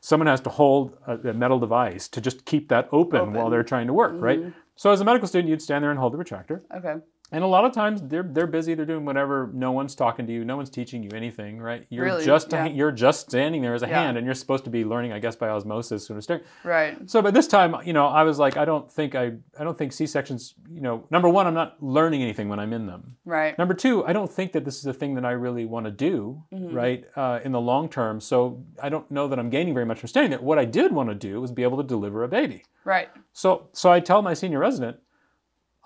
[0.00, 3.62] Someone has to hold a, a metal device to just keep that open, while they're
[3.64, 4.40] trying to work, right?
[4.40, 4.54] Mhm.
[4.76, 6.60] So as a medical student, you'd stand there and hold the retractor.
[6.76, 6.96] Okay,
[7.32, 9.50] And a lot of times they're they're busy, they're doing whatever.
[9.52, 11.84] No one's talking to you, no one's teaching you anything, right?
[11.88, 12.24] You're Really?
[12.24, 12.66] just Yeah.
[12.66, 14.02] you're just standing there as a Yeah.
[14.04, 16.06] hand, and you're supposed to be learning, I guess, by osmosis.
[16.06, 16.42] Sort of staring.
[16.62, 16.96] right.
[17.10, 19.76] So, but this time, you know, I was like, I don't think I I don't
[19.76, 20.54] think C sections.
[20.70, 23.16] You know, number one, I'm not learning anything when I'm in them.
[23.24, 23.58] Right.
[23.58, 25.92] Number two, I don't think that this is a thing that I really want to
[25.92, 26.74] do, Mm-hmm.
[26.76, 28.20] right, uh, in the long term.
[28.20, 30.40] So I don't know that I'm gaining very much from standing there.
[30.40, 32.62] What I did want to do was be able to deliver a baby.
[32.84, 33.08] Right.
[33.32, 34.98] So, so I tell my senior resident,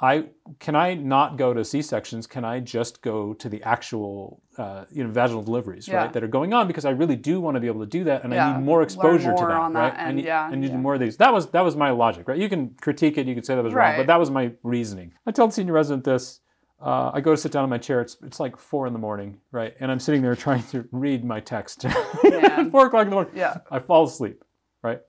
[0.03, 0.25] I
[0.61, 2.27] can I not go to C sections?
[2.27, 5.97] Can I just go to the actual uh, you know vaginal deliveries Yeah.
[5.97, 8.05] right that are going on because I really do want to be able to do
[8.05, 9.93] that and I need more exposure to more that on right.
[9.95, 10.77] that I need, yeah, I need yeah.
[10.77, 11.17] more of these.
[11.19, 12.39] That was that was my logic right.
[12.39, 15.13] You can critique it, you can say that was wrong, but that was my reasoning.
[15.27, 16.41] I tell the senior resident this.
[16.83, 18.01] Uh, I go to sit down in my chair.
[18.01, 19.75] It's it's like four in the morning, right?
[19.81, 21.83] And I'm sitting there trying to read my text.
[22.71, 23.33] Four o'clock in the morning.
[23.37, 23.59] Yeah.
[23.71, 24.43] I fall asleep,
[24.83, 25.01] right?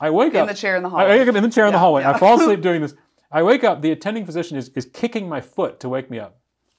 [0.00, 0.48] I wake In up.
[0.48, 1.04] the chair in the hallway.
[1.04, 2.02] I wake up in the chair in the hallway.
[2.02, 2.10] yeah.
[2.10, 2.94] I fall asleep doing this.
[3.34, 3.82] I wake up.
[3.82, 6.38] The attending physician is, is kicking my foot to wake me up.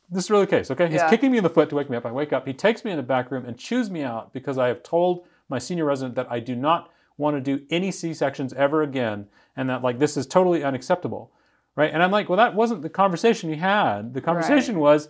[0.09, 0.87] This is really the case, okay?
[0.87, 1.09] He's Yeah.
[1.09, 2.05] kicking me in the foot to wake me up.
[2.05, 2.47] I wake up.
[2.47, 5.25] He takes me in the back room and chews me out because I have told
[5.49, 9.27] my senior resident that I do not want to do any C sections ever again,
[9.55, 11.31] and that like this is totally unacceptable,
[11.75, 11.91] right?
[11.93, 14.13] And I'm like, well, that wasn't the conversation we had.
[14.13, 15.09] The conversation was,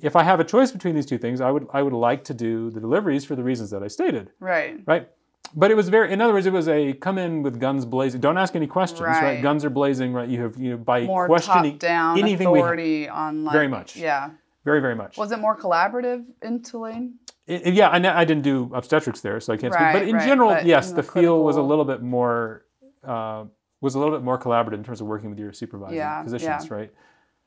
[0.00, 2.34] if I have a choice between these two things, I would I would like to
[2.34, 4.80] do the deliveries for the reasons that I stated Right.
[4.86, 5.08] right?
[5.54, 8.20] But it was very, in other words, it was a come in with guns blazing.
[8.20, 9.22] Don't ask any questions, right?
[9.22, 9.42] Right.
[9.42, 10.28] Guns are blazing, right?
[10.28, 13.52] You have, you know, by More questioning top down anything we have, authority on like
[13.52, 13.96] Very much.
[13.96, 14.30] Yeah.
[14.64, 15.16] very, very much.
[15.16, 17.14] Was it more collaborative in Tulane?
[17.46, 19.92] It- yeah, I, I didn't do obstetrics there, so I can't speak.
[19.92, 22.66] But in right, general, but yes, in the the feel was a little bit more,
[23.02, 23.44] uh,
[23.80, 26.66] was a little bit more collaborative in terms of working with your supervising Yeah, physicians,
[26.68, 26.74] yeah.
[26.74, 26.90] right?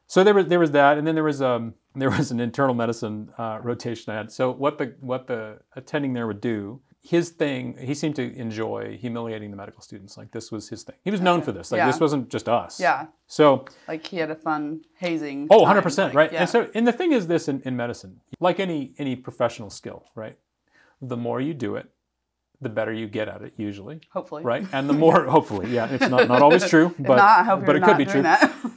[0.08, 2.74] So there was there was that, and then there was um there was an internal
[2.74, 4.32] medicine uh, rotation I had.
[4.32, 8.96] So what the what the attending there would do, his thing, he seemed to enjoy
[8.98, 10.18] humiliating the medical students.
[10.18, 10.96] Like this was his thing.
[11.04, 11.72] He was known for this.
[11.72, 11.88] Like Yeah.
[11.88, 12.80] this wasn't just us.
[12.80, 13.08] Yeah.
[13.28, 15.48] So Like he had a fun hazing.
[15.50, 16.32] Oh, 100%, like, right?
[16.32, 16.42] Yeah.
[16.42, 20.06] And so and the thing is this in, in medicine, like any any professional skill,
[20.16, 20.38] right?
[21.02, 21.90] The more you do it,
[22.62, 24.44] the better you get at it usually, hopefully.
[24.44, 24.66] right?
[24.72, 27.98] And the more hopefully, yeah, it's not, not always true, but not, but it could
[27.98, 28.22] be true.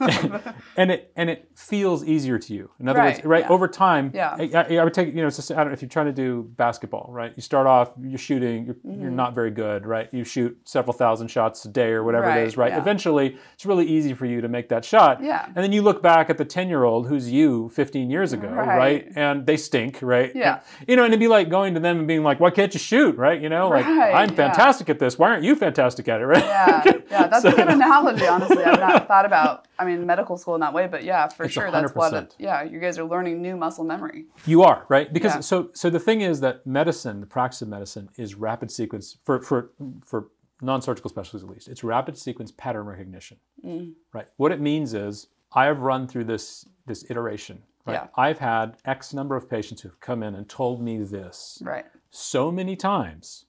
[0.77, 2.69] and it and it feels easier to you.
[2.79, 3.49] In other words, Right, right yeah.
[3.49, 4.35] over time, Yeah.
[4.39, 6.11] I, I- would take you know, it's just, I don't know if you're trying to
[6.13, 7.33] do basketball, right?
[7.35, 9.15] You start off, you're shooting, you're, you're Mhm.
[9.15, 10.09] not very good, right?
[10.11, 12.71] You shoot several thousand shots a day or whatever it Right, is, right?
[12.71, 12.79] yeah.
[12.79, 15.21] Eventually, it's really easy for you to make that shot.
[15.23, 15.45] yeah.
[15.45, 18.47] And then you look back at the 10 year old who's you 15 years ago,
[18.49, 18.77] right.
[18.77, 19.07] Right.
[19.15, 20.31] And they stink, right?
[20.35, 20.61] Yeah.
[20.87, 22.79] You know, and it'd be like going to them and being like, why can't you
[22.79, 23.39] shoot, right?
[23.41, 24.35] You know, like, Right, I'm yeah.
[24.35, 25.17] fantastic at this.
[25.19, 26.43] Why aren't you fantastic at it, right?
[26.43, 28.25] Yeah, yeah, that's So- a good analogy.
[28.27, 29.67] Honestly, I've not thought about.
[29.77, 32.13] I mean, medical school in that way, but yeah, for It's sure, that's what.
[32.13, 34.25] It, yeah, you guys are learning new muscle memory.
[34.45, 35.11] You are, right?
[35.11, 35.39] Because Yeah.
[35.41, 39.41] so so the thing is that medicine, the practice of medicine is rapid sequence for
[39.41, 39.71] for
[40.05, 40.27] for
[40.61, 41.67] non-surgical specialties at least.
[41.67, 43.37] It's rapid sequence pattern recognition.
[43.65, 43.93] Mm.
[44.13, 44.27] Right.
[44.37, 47.63] What it means is I have run through this this iteration.
[47.85, 47.95] Right?
[47.95, 48.07] Yeah.
[48.15, 51.61] I've had X number of patients who've come in and told me this.
[51.63, 51.85] Right.
[52.09, 53.45] so many times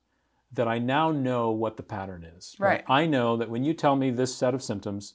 [0.52, 2.54] that I now know what the pattern is.
[2.58, 2.84] Right.
[2.88, 5.14] I know that when you tell me this set of symptoms,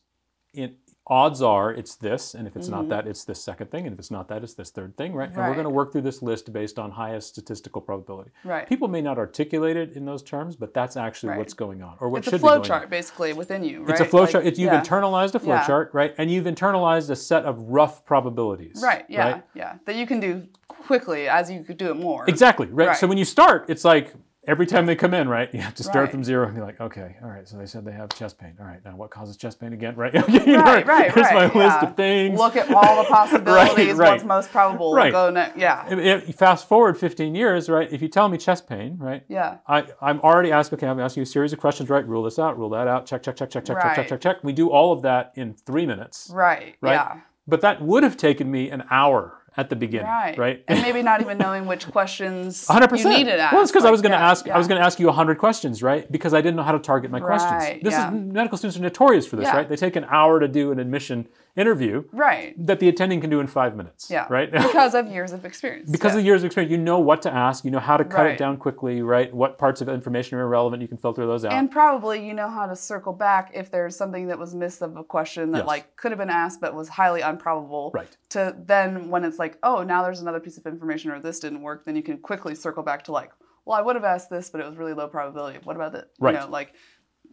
[0.54, 0.76] it,
[1.08, 2.72] odds are it's this, and if it's Mhm.
[2.72, 5.14] not that, it's this second thing, and if it's not that, it's this third thing,
[5.14, 5.30] right?
[5.30, 8.32] And we're going to work through this list based on highest statistical probability.
[8.44, 8.68] Right.
[8.68, 11.38] People may not articulate it in those terms, but that's actually Right.
[11.40, 12.90] what's going on, or what it's a should be going chart on.
[12.90, 13.90] basically within you, right?
[13.92, 14.46] It's a flow Like, chart.
[14.46, 14.82] It's, you've yeah.
[14.82, 15.66] internalized a flow Yeah.
[15.66, 16.14] chart, right?
[16.18, 18.82] And you've internalized a set of rough probabilities.
[18.84, 19.06] Right.
[19.08, 19.32] Yeah.
[19.32, 19.44] right?
[19.56, 19.78] Yeah.
[19.86, 22.26] That you can do quickly as you could do it more.
[22.30, 22.96] Exactly, right?
[22.98, 24.14] So when you start, it's like
[24.48, 25.50] every time they come in, right?
[25.54, 26.12] You have to start Right.
[26.12, 27.48] from zero and be like, okay, all right.
[27.48, 28.56] So they said they have chest pain.
[28.60, 29.96] All right, now what causes chest pain again?
[30.02, 30.14] Right?
[30.14, 31.90] You know, Right, right, Here's my right, list yeah.
[31.90, 32.40] of things.
[32.40, 33.96] Look at all the possibilities.
[33.96, 34.12] right.
[34.14, 34.94] What's most probable?
[34.94, 35.12] Right.
[35.12, 35.58] Go next.
[35.58, 35.86] Yeah.
[35.94, 37.92] If, if fast forward 15 years, right?
[37.92, 39.24] If you tell me chest pain, right?
[39.28, 39.58] Yeah.
[39.68, 42.08] I, I'm already asking, okay, I'm asking you a series of questions, right?
[42.08, 44.44] Rule this out, rule that out, check, check, check, check, check, check, check, check, check.
[44.44, 46.32] We do all of that in three minutes.
[46.34, 46.76] Right.
[46.82, 46.94] Right.
[46.94, 47.20] Yeah.
[47.48, 50.38] But that would have taken me an hour at the beginning, Right.
[50.38, 50.64] right?
[50.68, 52.98] And maybe not even knowing which questions 100%.
[53.00, 53.54] you needed to ask.
[53.54, 54.48] Well, it's because I was going to yeah, ask.
[54.48, 56.10] I was going to ask you hundred questions, right?
[56.10, 57.84] Because I didn't know how to target my questions.
[57.84, 58.08] This yeah.
[58.08, 59.58] is medical students are notorious for this, Yeah.
[59.58, 59.70] right?
[59.70, 62.56] They take an hour to do an admission interview Right.
[62.66, 64.10] that the attending can do in five minutes.
[64.10, 64.26] Yeah.
[64.30, 64.50] Right.
[64.72, 65.90] Because of years of experience.
[65.92, 66.20] because yeah.
[66.20, 67.66] of years of experience, you know what to ask.
[67.66, 69.34] You know how to cut it down quickly, right?
[69.34, 71.52] What parts of information are irrelevant, you can filter those out.
[71.54, 74.96] And probably you know how to circle back if there's something that was missed of
[74.98, 75.68] a question that Yes.
[75.68, 77.92] like could have been asked but was highly improbable.
[77.94, 78.16] right.
[78.30, 81.62] To then when it's like, oh, now there's another piece of information or this didn't
[81.62, 83.32] work, then you can quickly circle back to like,
[83.66, 85.60] well, I would have asked this, but it was really low probability.
[85.66, 86.10] What about it?
[86.20, 86.34] Right.
[86.34, 86.74] You know, like,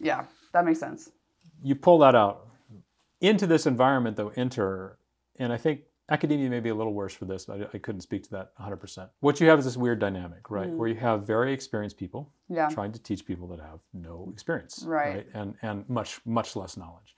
[0.01, 1.11] yeah, that makes sense.
[1.63, 2.48] You pull that out
[3.21, 4.33] into this environment, though.
[4.37, 4.99] Enter,
[5.37, 7.47] and I think academia may be a little worse for this.
[7.47, 9.09] But I, I couldn't speak to that 100%.
[9.21, 10.69] What you have is this weird dynamic, right?
[10.69, 10.77] Mm.
[10.77, 12.69] Where you have very experienced people Yeah.
[12.69, 15.27] trying to teach people that have no experience, Right.
[15.35, 17.15] And and much much less knowledge,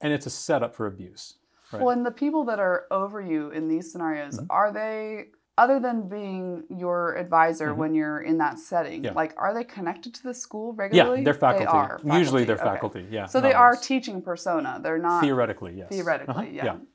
[0.00, 1.38] and it's a setup for abuse.
[1.72, 1.82] Right.
[1.82, 4.46] Well, and the people that are over you in these scenarios, Mhm.
[4.50, 7.76] are they, other than being your advisor Mhm.
[7.76, 9.12] when you're in that setting, Yeah.
[9.14, 11.18] like, are they connected to the school regularly?
[11.20, 11.64] yeah, they're faculty.
[11.64, 12.00] They are.
[12.18, 12.64] Usually they're okay.
[12.64, 13.06] faculty.
[13.10, 13.26] Yeah.
[13.26, 14.78] So they are teaching persona.
[14.82, 15.88] They're not theoretically, yes.
[15.88, 16.34] theoretically.
[16.34, 16.42] Uh-huh,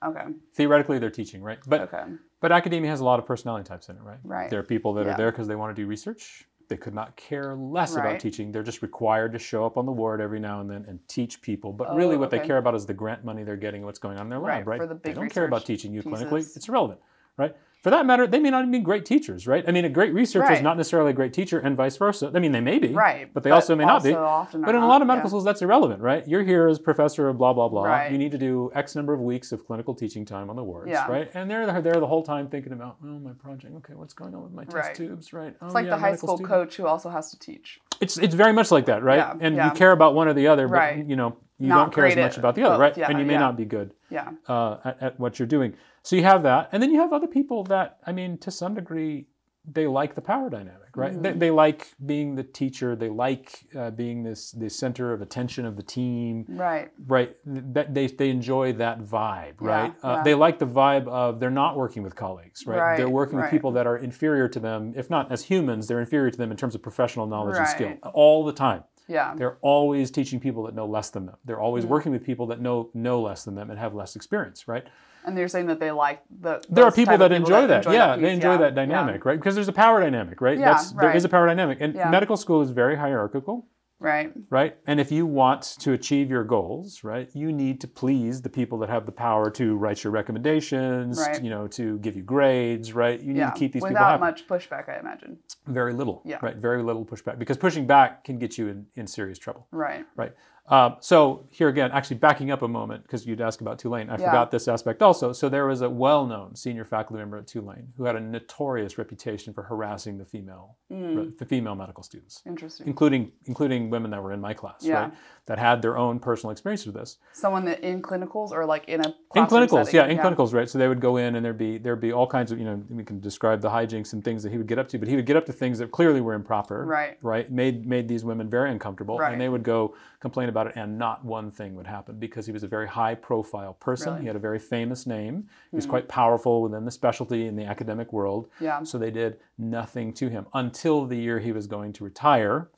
[0.03, 0.07] Yeah.
[0.07, 0.25] Okay.
[0.53, 1.59] Theoretically, they're teaching, right?
[1.67, 2.03] But Okay.
[2.39, 4.19] but academia has a lot of personality types in it, right?
[4.23, 4.49] Right.
[4.49, 5.13] There are people that Yeah.
[5.13, 6.47] are there because they want to do research.
[6.69, 8.05] They could not care less Right.
[8.05, 8.51] about teaching.
[8.51, 11.41] They're just required to show up on the ward every now and then and teach
[11.41, 11.73] people.
[11.73, 13.99] But Oh, really, what they care about is the grant money they're getting and what's
[13.99, 14.79] going on in their lab, right?
[14.79, 16.39] for the big they don't care about teaching you clinically.
[16.55, 17.01] It's irrelevant,
[17.37, 17.55] right?
[17.81, 19.63] For that matter, they may not even be great teachers, right?
[19.67, 22.31] I mean, a great researcher is not necessarily a great teacher, and vice versa.
[22.35, 23.33] I mean, they may be, Right.
[23.33, 24.11] But they also may not be.
[24.13, 25.29] But in a lot of medical yeah.
[25.29, 26.27] schools, that's irrelevant, right?
[26.27, 27.85] You're here as professor of blah blah blah.
[27.85, 28.11] Right.
[28.11, 30.91] You need to do X number of weeks of clinical teaching time on the wards,
[30.91, 31.07] Yeah.
[31.09, 31.31] right?
[31.33, 33.73] And they're there the whole time thinking about, oh, my project.
[33.77, 34.95] Okay, what's going on with my test Right.
[34.95, 35.55] tubes, right?
[35.59, 36.49] Oh, It's like yeah, the high school student.
[36.49, 37.79] coach who also has to teach.
[37.99, 39.35] It's it's very much like that, right?
[39.39, 41.03] And you care about one or the other, but Right.
[41.03, 43.09] you know you Not don't care as much about the other, both, right?
[43.09, 44.29] and you may not be good Yeah.
[44.47, 45.73] uh, at, at what you're doing.
[46.03, 48.73] So you have that, and then you have other people that I mean, to some
[48.73, 49.27] degree,
[49.71, 51.11] they like the power dynamic, right?
[51.13, 51.21] Mm-hmm.
[51.21, 52.95] They, they like being the teacher.
[52.95, 56.89] They like uh, being this the center of attention of the team Right.
[57.07, 60.23] right that they, they enjoy that vibe Yeah, right uh, yeah.
[60.23, 63.51] they like the vibe of they're not working with colleagues right, Right, they're working with
[63.51, 66.57] people that are inferior to them if not as humans they're inferior to them in
[66.57, 69.35] terms of professional knowledge and skill all the time Yeah.
[69.35, 71.91] they're always teaching people that know less than them they're always Mm-hmm.
[71.93, 74.85] working with people that know know less than them and have less experience right
[75.25, 76.63] And they're saying that they like the.
[76.69, 77.85] there are people that enjoy that.
[77.91, 78.75] yeah, piece, they enjoy yeah, that yeah.
[78.85, 79.37] dynamic, right?
[79.39, 80.57] Because there's a power dynamic, right?
[80.57, 82.09] Yeah, That's there is a power dynamic, and Yeah.
[82.09, 83.67] medical school is very hierarchical.
[83.99, 84.33] Right.
[84.49, 84.75] right?
[84.87, 88.79] And if you want to achieve your goals, right, you need to please the people
[88.79, 91.43] that have the power to write your recommendations, Right.
[91.43, 93.19] you know, to give you grades, right?
[93.19, 93.51] You need Yeah.
[93.51, 94.21] to keep these people Without happy.
[94.21, 95.37] much pushback, I imagine.
[95.67, 96.39] Very little, Yeah.
[96.41, 96.55] right?
[96.55, 100.03] Very little pushback because pushing back can get you in, in serious trouble, Right.
[100.15, 100.33] right?
[100.71, 104.13] Um, so here again, actually backing up a moment because you'd ask about Tulane, I
[104.13, 104.27] Yeah.
[104.27, 105.33] forgot this aspect also.
[105.33, 109.53] So there was a well-known senior faculty member at Tulane who had a notorious reputation
[109.53, 111.37] for harassing the female, Mm.
[111.37, 112.87] the female medical students Interesting.
[112.87, 115.01] including including women that were in my class, Yeah.
[115.01, 115.13] right?
[115.47, 117.17] That had their own personal experience with this.
[117.33, 119.95] Someone that in clinicals or like in a In clinicals, setting?
[119.95, 120.69] yeah, in clinicals, right?
[120.69, 122.81] So they would go in and there'd be there'd be all kinds of, you know,
[122.89, 125.15] we can describe the hijinks and things that he would get up to, but he
[125.15, 126.85] would get up to things that clearly were improper.
[126.85, 127.17] Right.
[127.23, 127.51] Right.
[127.51, 129.17] Made made these women very uncomfortable.
[129.17, 129.33] Right.
[129.33, 132.51] And they would go complain about it and not one thing would happen because he
[132.51, 134.09] was a very high profile person.
[134.09, 134.17] Really?
[134.19, 134.21] Hmm.
[134.21, 135.49] He had a very famous name.
[135.71, 138.47] He was quite powerful within the specialty in the academic world.
[138.59, 138.83] Yeah.
[138.83, 142.69] So they did nothing to him until the year he was going to retire.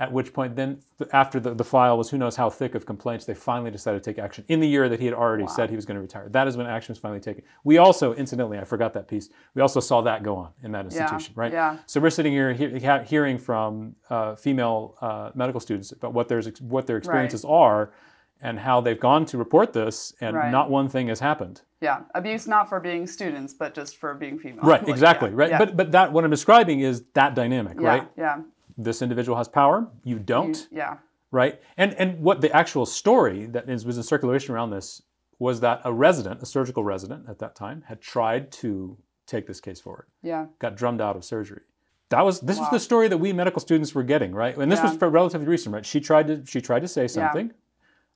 [0.00, 0.80] At which point, then
[1.12, 4.10] after the, the file was who knows how thick of complaints, they finally decided to
[4.10, 6.26] take action in the year that he had already said he was going to retire.
[6.30, 7.44] That is when action was finally taken.
[7.64, 9.28] We also, incidentally, I forgot that piece.
[9.54, 11.52] We also saw that go on in that institution, right?
[11.52, 11.78] yeah.
[11.84, 16.40] So we're sitting here he- hearing from uh, female uh, medical students about what their
[16.60, 17.92] what their experiences are,
[18.40, 20.50] and how they've gone to report this, and Right.
[20.50, 21.60] not one thing has happened.
[21.82, 22.00] Yeah.
[22.14, 24.64] Abuse not for being students, but just for being female.
[24.72, 25.50] Right, Like, exactly, yeah, right.
[25.50, 25.58] Yeah.
[25.58, 28.08] But but that what I'm describing is that dynamic, yeah, right?
[28.16, 28.38] Yeah.
[28.82, 30.96] This individual has power, you don't, You- yeah.
[31.30, 31.60] right?
[31.76, 35.02] And and what the actual story that is, was in circulation around this
[35.38, 39.60] was that a resident, a surgical resident at that time, had tried to take this
[39.60, 40.46] case forward, Yeah.
[40.58, 41.62] got drummed out of surgery.
[42.08, 42.62] That was this Wow.
[42.64, 44.56] was the story that we medical students were getting, right?
[44.56, 44.88] And this Yeah.
[44.90, 45.86] was for relatively recent, right?
[45.86, 47.52] She tried to she tried to say something.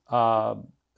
[0.09, 0.55] Uh,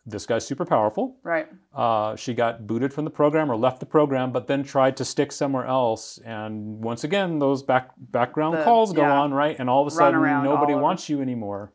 [0.09, 1.17] this guy's super powerful.
[1.21, 1.47] Right.
[1.75, 5.05] Uh, she got booted from the program or left the program, but then tried to
[5.05, 6.17] stick somewhere else.
[6.25, 9.19] And once again, those back background The- calls go yeah.
[9.19, 9.55] on, right?
[9.59, 11.73] And all of a sudden, nobody wants you anymore,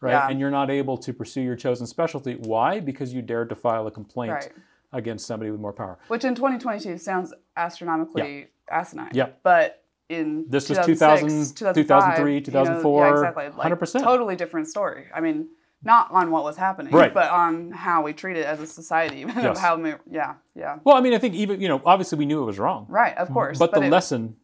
[0.00, 0.12] right?
[0.12, 0.28] Yeah.
[0.28, 2.36] And you're not able to pursue your chosen specialty.
[2.36, 2.80] Why?
[2.80, 4.52] Because you dared to file a complaint Right.
[4.92, 5.98] against somebody with more power.
[6.08, 9.10] Which in 2022 sounds astronomically asinine.
[9.12, 9.28] Yeah.
[9.42, 13.44] But in This was 2000, 2005, 2003, you know, 2004, yeah, exactly.
[13.50, 14.02] Like, 100%.
[14.02, 15.06] Totally different story.
[15.14, 15.48] I mean,
[15.84, 17.12] not on what was happening, Right.
[17.12, 19.22] but on how we treat it as a society.
[19.24, 19.58] of Yes.
[19.58, 20.78] how, we- yeah, yeah.
[20.84, 23.16] Well, I mean, I think even you know, obviously we knew it was wrong, Right,
[23.16, 23.58] of course.
[23.58, 24.36] but, the it- lesson.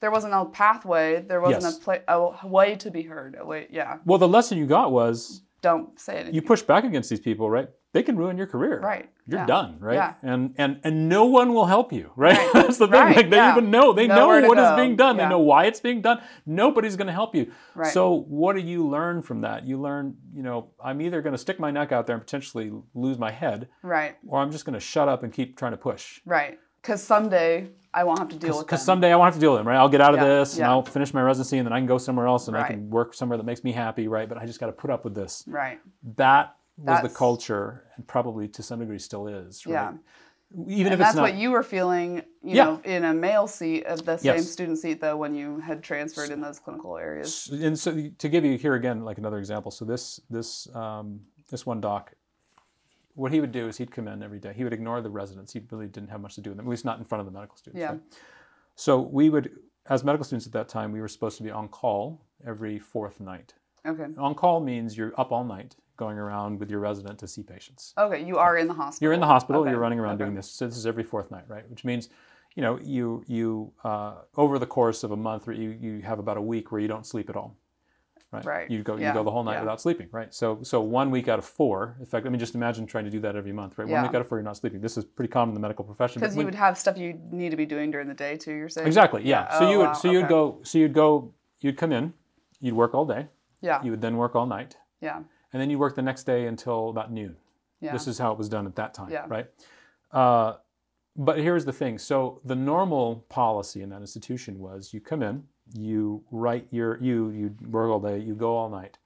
[0.00, 1.22] there wasn't a pathway.
[1.22, 1.78] There wasn't Yes.
[1.78, 3.36] a, pla- a way to be heard.
[3.38, 3.98] A way, yeah.
[4.04, 6.34] Well, the lesson you got was Don't say anything.
[6.34, 7.68] you push back against these people, right?
[7.92, 8.80] They can ruin your career.
[8.80, 9.10] Right.
[9.26, 9.46] You're yeah.
[9.46, 9.94] done, right?
[9.96, 10.14] Yeah.
[10.22, 12.36] And and and no one will help you, right?
[12.36, 12.50] Right.
[12.54, 12.98] That's the thing.
[13.00, 13.52] Right, Like they yeah.
[13.52, 13.92] even know.
[13.92, 15.18] They Nowhere know what is being done.
[15.18, 16.22] They know why it's being done.
[16.46, 17.52] Nobody's going to help you.
[17.74, 17.92] Right.
[17.92, 19.66] So what do you learn from that?
[19.66, 22.72] You learn, you know, I'm either going to stick my neck out there and potentially
[22.94, 25.78] lose my head, Right, or I'm just going to shut up and keep trying to
[25.78, 26.20] push.
[26.24, 26.58] right.
[26.80, 29.52] Because someday I won't have to deal with Because someday I won't have to deal
[29.52, 29.76] with them, right?
[29.76, 30.70] I'll get out of Yeah, this and yeah.
[30.70, 33.14] I'll finish my residency and then I can go somewhere else and I can work
[33.14, 34.28] somewhere that makes me happy, right?
[34.28, 35.44] But I just got to put up with this.
[35.46, 35.78] Right.
[36.16, 39.72] That was the culture and probably to some degree still is, right?
[39.72, 39.92] Yeah.
[40.66, 42.64] Even and if that's it's not what you were feeling, you Yeah.
[42.64, 44.50] know, in a male seat of the same Yes.
[44.50, 47.48] student seat though when you had transferred in those clinical areas.
[47.50, 51.64] and so to give you here again like another example so this this um, this
[51.64, 52.12] one doc
[53.14, 55.52] what he would do is he'd come in every day he would ignore the residents
[55.52, 57.26] he really didn't have much to do with them at least not in front of
[57.26, 57.90] the medical students Yeah.
[57.92, 58.00] right?
[58.74, 61.68] so we would as medical students at that time we were supposed to be on
[61.68, 63.54] call every fourth night
[63.86, 64.06] Okay.
[64.18, 67.94] on call means you're up all night going around with your resident to see patients
[67.98, 69.04] Okay, you are in the hospital.
[69.04, 70.24] you're in the hospital Okay, you're running around okay.
[70.24, 72.08] doing this so this is every fourth night right which means
[72.54, 76.36] you know, you you uh, over the course of a month, you you have about
[76.36, 77.56] a week where you don't sleep at all.
[78.30, 78.44] Right.
[78.44, 78.70] Right.
[78.70, 79.60] You go you go the whole night Yeah.
[79.60, 80.08] without sleeping.
[80.12, 80.34] Right.
[80.34, 81.96] So so one week out of four.
[81.98, 83.78] In fact, I mean, just imagine trying to do that every month.
[83.78, 83.88] Right.
[83.88, 83.94] Yeah.
[83.94, 84.82] One week out of four, you're not sleeping.
[84.82, 86.20] This is pretty common in the medical profession.
[86.20, 88.52] Because you when- would have stuff you need to be doing during the day too.
[88.52, 89.22] You're saying Exactly.
[89.24, 89.48] Yeah.
[89.58, 90.28] So Oh, you would wow, so you'd okay.
[90.28, 92.12] go so you'd go you'd come in,
[92.60, 93.28] you'd work all day,
[93.62, 93.82] Yeah.
[93.82, 95.20] you would then work all night, Yeah.
[95.52, 97.36] And then you work the next day until about noon.
[97.80, 97.92] Yeah.
[97.92, 99.26] This is how it was done at that time, Yeah.
[99.28, 99.46] right?
[100.10, 100.54] Uh,
[101.16, 101.98] but here's the thing.
[101.98, 107.30] So the normal policy in that institution was you come in, you write your you
[107.30, 108.98] you work all day, you go all night,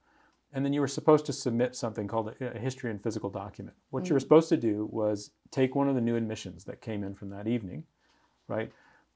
[0.53, 3.75] and then you were supposed to submit something called a, a history and physical document.
[3.89, 7.03] What you were supposed to do was take one of the new admissions that came
[7.03, 7.83] in from that evening,
[8.47, 8.71] right?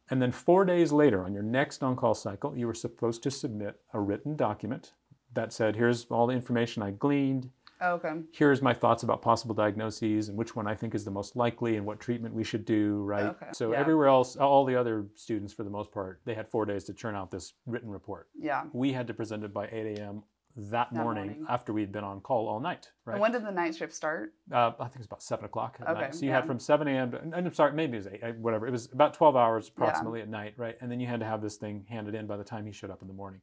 [0.10, 3.80] And then four days later, on your next on-call cycle, you were supposed to submit
[3.94, 4.92] a written document
[5.34, 7.50] that said, "Here's all the information I gleaned
[7.84, 8.14] Oh, okay.
[8.32, 11.78] here's my thoughts about possible diagnoses and which one I think is the most likely
[11.78, 13.26] and what treatment we should do, right?
[13.26, 13.80] Okay, So yeah.
[13.80, 16.94] everywhere else, all the other students, for the most part, they had four days to
[16.94, 18.30] churn out this written report.
[18.38, 18.66] Yeah.
[18.72, 20.22] We had to present it by 8 a.m.
[20.56, 21.46] That, That morning, morning.
[21.50, 23.14] after we'd been on call all night, right?
[23.14, 24.34] And when did the night shift start?
[24.52, 26.14] uh, I think it's about 7 o'clock at Okay, night.
[26.14, 26.36] So you yeah.
[26.36, 27.12] had from 7 a.m.
[27.12, 28.68] to, and I'm sorry, maybe it was 8, uh, whatever.
[28.68, 30.76] It was about 12 hours approximately at night, right?
[30.82, 32.92] And then you had to have this thing handed in by the time he showed
[32.92, 33.42] up in the morning.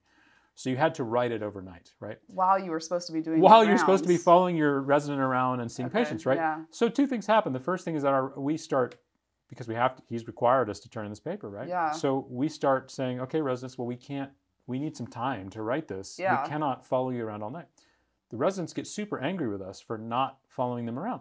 [0.59, 2.18] So you had to write it overnight, right?
[2.27, 5.21] While you were supposed to be doing while you're supposed to be following your resident
[5.21, 6.37] around and seeing Okay, patients, right?
[6.37, 6.62] yeah.
[6.73, 7.53] So two things happen.
[7.53, 8.97] The first thing is that our, we start
[9.49, 10.03] because we have to.
[10.09, 11.68] He's required us to turn in this paper, right?
[11.68, 11.92] Yeah.
[11.92, 14.33] So we start saying, okay, residents, well, we can't.
[14.66, 16.18] We need some time to write this.
[16.18, 16.42] Yeah.
[16.42, 17.66] We cannot follow you around all night.
[18.31, 21.21] The residents get super angry with us for not following them around.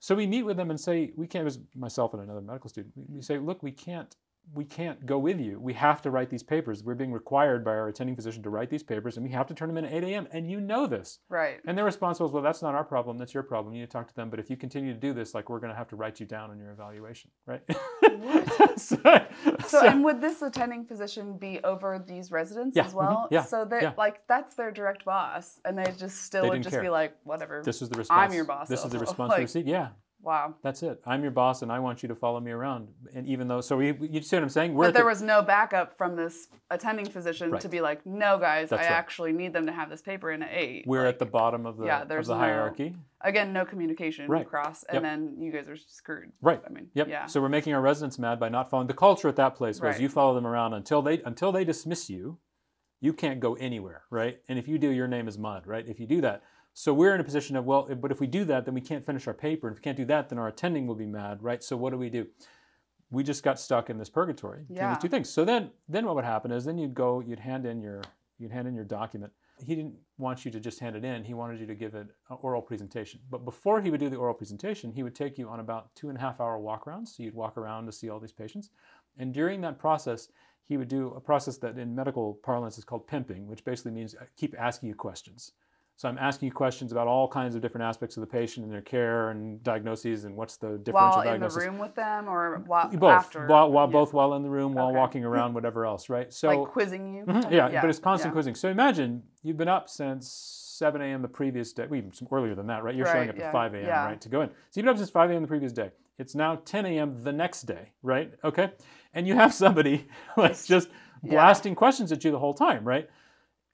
[0.00, 1.42] So we meet with them and say, we can't.
[1.42, 2.94] It was myself and another medical student.
[2.96, 4.16] We- We say, look, we can't.
[4.54, 5.60] We can't go with you.
[5.60, 6.82] We have to write these papers.
[6.82, 9.54] We're being required by our attending physician to write these papers, and we have to
[9.54, 10.26] turn them in at 8 a.m.
[10.32, 11.18] And you know this.
[11.28, 11.60] Right.
[11.66, 13.18] And their response was, well, that's not our problem.
[13.18, 13.74] That's your problem.
[13.74, 14.30] You need to talk to them.
[14.30, 16.26] But if you continue to do this, like, we're going to have to write you
[16.26, 17.60] down on your evaluation, right?
[18.78, 18.96] so,
[19.66, 23.26] So, and would this attending physician be over these residents Yeah, as well?
[23.26, 23.92] mhm, yeah, So that yeah.
[23.98, 27.62] like that's their direct boss, and they just still They would just be like, whatever.
[27.64, 28.30] this is the response.
[28.30, 29.68] I'm your boss This is the response Like- we received.
[29.68, 29.88] Yeah,
[30.22, 30.54] wow.
[30.62, 31.00] that's it.
[31.06, 32.88] I'm your boss, and I want you to follow me around.
[33.14, 34.74] And even though, so we, you see what I'm saying?
[34.74, 37.60] We're But there the- was no backup from this attending physician Right.
[37.60, 38.92] to be like, no, guys, That's I right.
[38.92, 40.84] actually need them to have this paper in at eight.
[40.86, 42.94] we're Like, at the bottom of the, yeah, of there's the no- hierarchy.
[43.22, 44.42] again no communication Right.
[44.42, 45.02] across, and Yep.
[45.02, 46.32] then you guys are screwed.
[46.40, 46.62] Right.
[46.64, 47.08] I mean, Yep.
[47.08, 47.26] yeah.
[47.26, 50.00] So we're making our residents mad by not following the culture at that place was
[50.00, 52.38] you follow them around until they until they dismiss you,
[53.00, 54.40] you can't go anywhere, right?
[54.48, 55.86] And if you do, your name is mud, right?
[55.86, 56.42] If you do that.
[56.78, 59.04] So we're in a position of well, but if we do that, then we can't
[59.04, 59.66] finish our paper.
[59.66, 61.60] And if we can't do that, then our attending will be mad, right?
[61.60, 62.28] So what do we do?
[63.10, 64.90] We just got stuck in this purgatory Yeah.
[64.90, 65.28] these two things.
[65.28, 68.02] So then then what would happen is then you'd go, you'd hand in your
[68.38, 69.32] you'd hand in your document.
[69.58, 71.24] He didn't want you to just hand it in.
[71.24, 73.18] He wanted you to give it an oral presentation.
[73.28, 76.10] But before he would do the oral presentation, he would take you on about two
[76.10, 77.08] and a half hour walk arounds.
[77.08, 78.70] So you'd walk around to see all these patients.
[79.16, 80.28] And during that process,
[80.62, 84.14] he would do a process that in medical parlance is called pimping, which basically means
[84.14, 85.54] uh, keep asking you questions.
[85.98, 88.72] So I'm asking you questions about all kinds of different aspects of the patient and
[88.72, 91.64] their care and diagnoses and what's the differential while in the diagnosis.
[91.64, 93.92] room with them, or while both, after, while, while Yeah.
[93.92, 94.96] both while in the room, while Okay.
[94.96, 96.32] walking around, whatever else, right?
[96.32, 97.24] So like quizzing you.
[97.24, 98.34] Mhm, yeah, Yeah, but it's constant yeah.
[98.34, 98.54] quizzing.
[98.54, 101.20] So imagine you've been up since 7 a.m.
[101.20, 102.94] the previous day, well, even some earlier than that, right?
[102.94, 104.50] You're showing up at 5 a.m., right, to go in.
[104.50, 105.42] So you've been up since 5 a.m.
[105.42, 105.90] the previous day.
[106.18, 107.24] It's now 10 a.m.
[107.24, 108.32] the next day, right?
[108.44, 108.70] Okay.
[109.14, 110.06] And you have somebody
[110.36, 110.90] like just
[111.24, 113.10] blasting questions at you the whole time, right?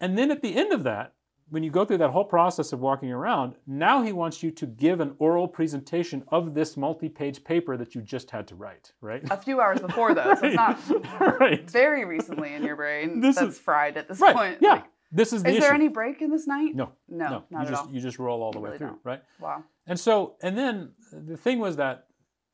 [0.00, 1.12] And then at the end of that,
[1.50, 4.66] when you go through that whole process of walking around, now he wants you to
[4.66, 9.22] give an oral presentation of this multi-page paper that you just had to write, right?
[9.30, 10.78] A few hours before though, so it's not
[11.40, 11.70] right.
[11.70, 14.34] very recently in your brain This that's is- fried at this Right.
[14.34, 14.58] point.
[14.60, 14.72] Yeah.
[14.74, 15.60] Like, this is the is issue.
[15.66, 16.74] there any break in this night?
[16.74, 17.92] no, No, no, not you at just all.
[17.92, 19.00] you just roll all the You way really through, don't.
[19.04, 19.22] right?
[19.38, 19.62] Wow.
[19.86, 22.06] And so, and then the thing was that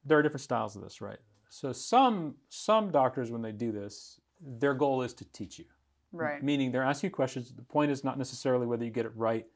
[0.05, 1.18] there are different styles of this, right?
[1.48, 5.64] So some some doctors, when they do this, their goal is to teach you,
[6.12, 6.42] Right.
[6.42, 7.53] meaning they're asking you questions.
[7.53, 9.46] The point is not necessarily whether you get it right,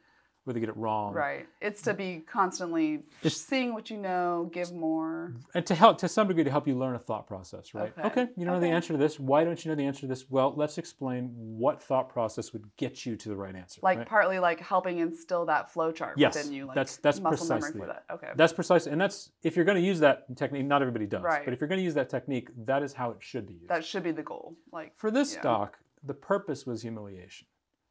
[0.44, 1.46] whether you get it wrong, Right.
[1.62, 5.32] It's to be constantly It's- seeing what you know, give more.
[5.54, 7.94] and to help to some degree to help you learn a thought process, right?
[8.04, 8.28] Okay.
[8.36, 9.18] you don't know the answer to this.
[9.18, 10.28] Why don't you know the answer to this?
[10.30, 13.80] Well, let's explain what thought process would get you to the right answer.
[13.82, 14.06] Like right?
[14.06, 16.66] partly like helping instill that flow chart Yes, within you.
[16.66, 18.04] Like that's- that's muscle memory precisely for that.
[18.10, 18.30] Okay.
[18.36, 20.66] That's precisely, and that's if you're going to use that technique.
[20.66, 21.42] Not everybody does, Right.
[21.46, 23.68] but if you're going to use that technique, that is how it should be used.
[23.68, 24.54] that should be the goal.
[24.72, 25.40] Like For this Yeah.
[25.42, 27.46] doc, the purpose was humiliation.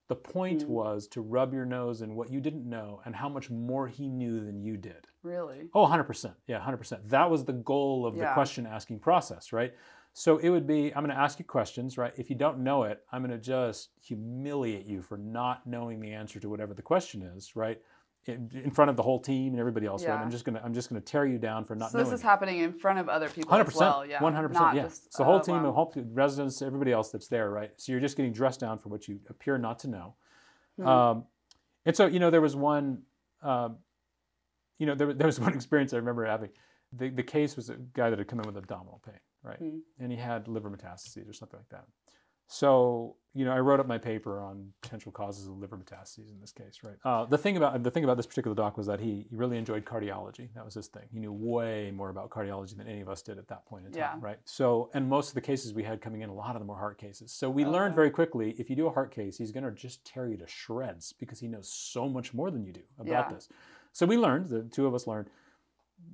[0.09, 0.67] The point Mm.
[0.67, 4.09] was to rub your nose in what you didn't know and how much more he
[4.09, 5.07] knew than you did.
[5.23, 5.69] really.
[5.73, 6.35] Oh, 100%.
[6.47, 7.07] Yeah, 100%.
[7.09, 9.73] That was the goal of the question asking process, right?
[10.11, 12.13] So it would be I'm going to ask you questions, right?
[12.17, 16.11] If you don't know it, I'm going to just humiliate you for not knowing the
[16.11, 17.81] answer to whatever the question is, right?
[18.25, 20.19] In, front of the whole team and everybody else, right?
[20.19, 22.09] I'm just gonna I'm just gonna tear you down for not so knowing.
[22.09, 23.99] this is happening in front of other people Hundred as well.
[23.99, 24.75] percent, Yeah, One hundred percent.
[24.75, 25.63] Yeah, just, it's the whole uh, team, wow.
[25.63, 27.71] the whole residents, everybody else that's there, right?
[27.77, 30.15] So you're just getting dressed down for what you appear not to know.
[30.77, 30.87] Hmm.
[30.87, 31.25] Um,
[31.85, 33.01] and so you know there was one,
[33.41, 33.77] um,
[34.79, 36.49] you know there, was- there was one experience I remember having.
[36.93, 39.57] The the case was a guy that had come in with abdominal pain, right?
[39.57, 39.79] Hmm.
[39.99, 41.85] And he had liver metastases or something like that.
[42.47, 46.39] So you know I wrote up my paper on potential causes of liver metastases in
[46.39, 46.95] this case, right?
[47.03, 49.57] Uh, the thing about the thing about this particular doc was that he, he really
[49.57, 50.49] enjoyed cardiology.
[50.53, 51.03] That was his thing.
[51.11, 53.91] He knew way more about cardiology than any of us did at that point in
[53.91, 54.15] time, Yeah.
[54.21, 54.37] right?
[54.45, 56.75] So and most of the cases we had coming in, a lot of them were
[56.75, 57.31] heart cases.
[57.31, 60.05] So we learned very quickly if you do a heart case, he's going to just
[60.05, 63.33] tear you to shreds because he knows so much more than you do about Yeah.
[63.35, 63.49] this.
[63.93, 65.29] So we learned, the two of us learned,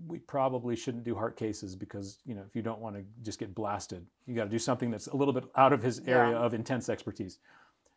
[0.08, 3.40] we probably shouldn't do heart cases because you know if you don't want to just
[3.40, 6.32] get blasted, you got to do something that's a little bit out of his area
[6.32, 6.38] Yeah.
[6.46, 7.40] of intense expertise.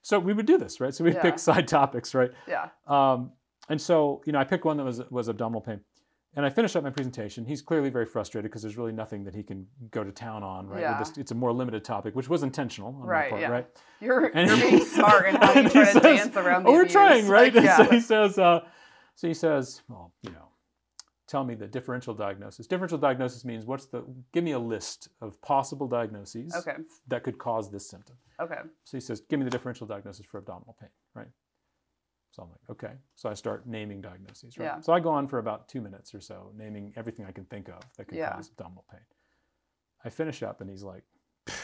[0.02, 0.92] So we would do this, right?
[0.94, 1.22] So we Yeah.
[1.22, 2.32] pick side topics, right?
[2.48, 2.68] Yeah.
[2.86, 3.32] Um,
[3.68, 5.80] and so, you know, I picked one that was was abdominal pain,
[6.34, 7.44] and I finished up my presentation.
[7.44, 10.66] He's clearly very frustrated because there's really nothing that he can go to town on,
[10.66, 10.80] right?
[10.80, 10.98] Yeah.
[10.98, 13.48] This, it's a more limited topic, which was intentional on Right, my part, yeah.
[13.48, 13.66] right?
[14.00, 16.66] You're And you're he- being smart in how you and try to says, dance around.
[16.66, 16.92] Oh, we're abuse.
[16.92, 17.54] trying, right?
[17.54, 17.76] Like, And yeah.
[17.76, 18.60] So he says, uh,
[19.14, 20.48] so he says, well, you know,
[21.32, 22.66] tell me the differential diagnosis.
[22.66, 24.04] Differential diagnosis means what's the?
[24.32, 26.76] Give me a list of possible diagnoses okay.
[27.08, 28.16] that could cause this symptom.
[28.38, 28.60] Okay.
[28.84, 31.28] So he says, give me the differential diagnosis for abdominal pain, right?
[32.32, 32.94] So I'm like, okay.
[33.14, 34.66] So I start naming diagnoses, right?
[34.66, 34.80] Yeah.
[34.80, 37.68] So I go on for about two minutes or so, naming everything I can think
[37.68, 38.34] of that could Yeah.
[38.34, 39.00] cause abdominal pain.
[40.04, 41.04] I finish up and he's like,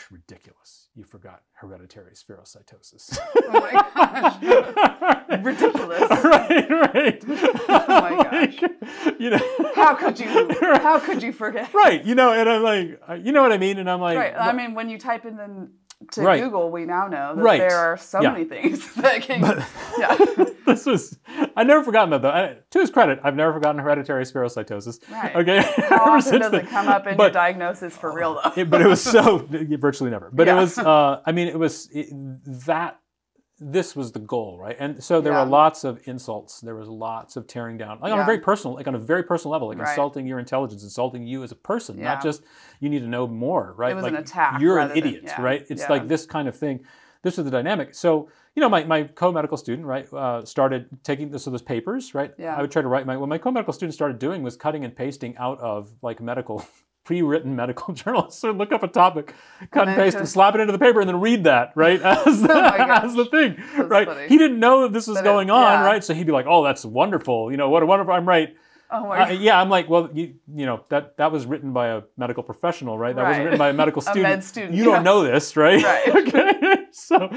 [0.09, 0.89] "Pff, ridiculous.
[0.95, 3.19] You forgot hereditary spherocytosis.
[3.51, 5.19] Oh my gosh.
[5.43, 6.11] Ridiculous.
[6.25, 7.25] right, right.
[7.29, 8.63] Oh my gosh.
[8.63, 9.39] Like, you know,
[9.75, 10.27] How could you?
[10.61, 11.73] How could you forget?
[11.75, 13.79] right, you know, and I'm like, uh, you know what I mean?
[13.79, 14.35] And I'm like, Right.
[14.37, 15.69] I mean, when you type in the,
[16.13, 16.43] to Right.
[16.43, 17.59] Google, we now know that Right.
[17.59, 18.31] there are so Yeah.
[18.33, 19.41] many things that can.
[19.41, 19.59] But
[19.99, 20.17] Yeah.
[20.67, 21.19] this was
[21.57, 22.31] I've never forgotten that though.
[22.31, 25.01] I, to his credit, I've never forgotten hereditary spherocytosis.
[25.11, 25.35] Right.
[25.37, 25.61] Okay.
[25.89, 28.53] How often does it come up in your diagnosis for real though?
[28.63, 30.31] it- but it was so virtually never.
[30.33, 30.79] But it was.
[30.79, 32.09] Uh, I mean, it was it,
[32.67, 32.99] that.
[33.61, 34.77] This was the goal, right?
[34.79, 35.43] And so there Yeah.
[35.45, 36.61] were lots of insults.
[36.61, 39.23] There was lots of tearing down, like on a very personal, like on a very
[39.25, 39.89] personal level, like Right.
[39.89, 42.05] insulting your intelligence, insulting you as a person, Yeah.
[42.15, 42.45] not just
[42.81, 43.93] you need to know more, right?
[43.93, 45.43] It was like an attack you're an than- idiot, yeah.
[45.43, 45.67] right?
[45.69, 45.89] It's Yeah.
[45.93, 46.85] like this kind of thing.
[47.23, 47.95] This is the dynamic.
[47.95, 52.13] So you know, my, my co-medical student, right, uh, started taking this, so those papers,
[52.13, 52.33] right?
[52.39, 52.57] Yeah.
[52.57, 54.97] I would try to write my, what my co-medical student started doing was cutting and
[54.97, 56.65] pasting out of like medical,
[57.09, 58.39] pre-written medical journals.
[58.39, 59.33] So look up a topic,
[59.71, 62.43] cut and, paste, and slap it into the paper, and then read that, right, as
[62.43, 64.07] the, Oh as the thing, That's right?
[64.07, 64.29] funny.
[64.29, 65.87] He didn't know that this was But it- going on, yeah.
[65.87, 66.05] right?
[66.05, 67.51] So he'd be like, oh, that's wonderful.
[67.51, 68.55] You know, what a wonderful, I'm right.
[68.91, 69.31] Oh my.
[69.31, 72.43] Uh, yeah, I'm like, well, you, you know, that, that was written by a medical
[72.43, 73.17] professional, right?
[73.17, 74.23] That wasn't written by a medical A student.
[74.25, 74.95] med student, You yeah.
[74.97, 75.83] don't know this, right?
[75.83, 76.09] Right.
[76.29, 76.87] okay.
[76.91, 77.31] So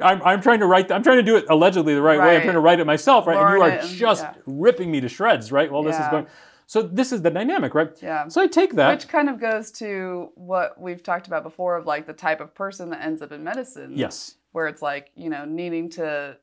[0.00, 2.36] I'm, I'm trying to write, I'm trying to do it allegedly the right, way.
[2.36, 3.36] I'm trying to write it myself, right?
[3.36, 4.34] and you are just yeah.
[4.46, 5.70] ripping me to shreds, right?
[5.70, 6.26] While this is going.
[6.68, 7.90] So this is the dynamic, right?
[8.02, 8.26] Yeah.
[8.28, 8.90] So I take that.
[8.92, 12.54] Which kind of goes to what we've talked about before of like the type of
[12.54, 13.92] person that ends up in medicine.
[13.94, 14.34] yes.
[14.52, 16.36] Where it's like, you know, needing to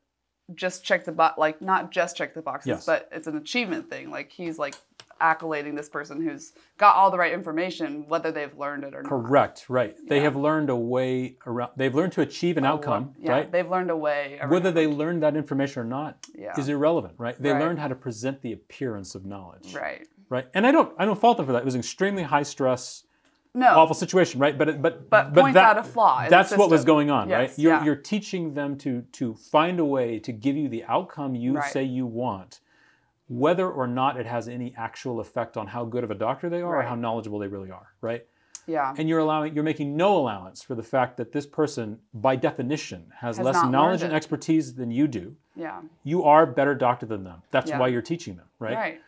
[0.54, 2.86] just check the box, like not just check the boxes, Yes.
[2.86, 4.10] but it's an achievement thing.
[4.10, 4.76] Like he's like
[5.20, 9.08] accolading this person who's got all the right information, whether they've learned it or not.
[9.08, 9.66] Correct.
[9.68, 9.96] Right.
[10.08, 11.70] They have learned a way around.
[11.76, 13.50] They've learned to achieve an Oh, outcome, yeah, right?
[13.52, 14.38] They've learned a way.
[14.40, 16.58] around Whether they learned that information or not yeah.
[16.58, 17.40] is irrelevant, right?
[17.40, 17.60] They Right.
[17.62, 20.06] learned how to present the appearance of knowledge, right.
[20.28, 20.46] Right?
[20.54, 21.58] And I don't, I don't fault them for that.
[21.62, 23.04] It was an extremely high stress,
[23.54, 23.68] No.
[23.68, 24.56] awful situation, right?
[24.56, 27.52] But, it- but, But points out a flaw That's what was going on, right?
[27.58, 27.84] You're, yeah.
[27.84, 31.72] you're teaching them to to find a way to give you the outcome you Right.
[31.72, 32.60] say you want,
[33.28, 36.60] whether or not it has any actual effect on how good of a doctor they
[36.62, 38.26] are or how knowledgeable they really are, right?
[38.66, 38.94] Yeah.
[38.96, 43.12] and you're allowing you're making no allowance for the fact that this person by definition
[43.20, 45.82] has, Has less knowledge and expertise than you do Yeah.
[46.02, 47.78] you are a better doctor than them that's Yeah.
[47.78, 49.00] why you're teaching them right, Right.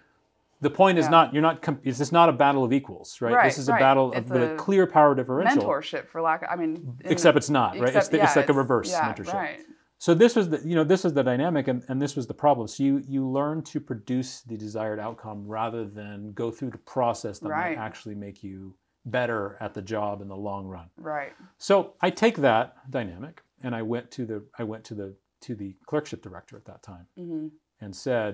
[0.69, 1.11] The point is Yeah.
[1.17, 1.57] not you're not
[1.89, 4.31] it's just not a battle of equals right, Right, this is a battle of, It's
[4.31, 6.43] a, a clear power differential Mentorship, for lack.
[6.43, 6.73] Of, I mean.
[7.05, 9.33] except the- it's not right it's, except- the- it's yeah, like a reverse yeah, mentorship
[9.35, 9.61] Right.
[9.99, 12.35] so this was the you know this was the dynamic and, and this was the
[12.45, 16.85] problem so you you learn to produce the desired outcome rather than go through the
[16.97, 17.77] process that Right.
[17.77, 21.33] might actually make you better at the job in the long run Right.
[21.59, 21.75] so
[22.07, 25.09] I take that dynamic and I went to the I went to the
[25.47, 27.47] to the clerkship director at that time hmm
[27.83, 28.33] and said,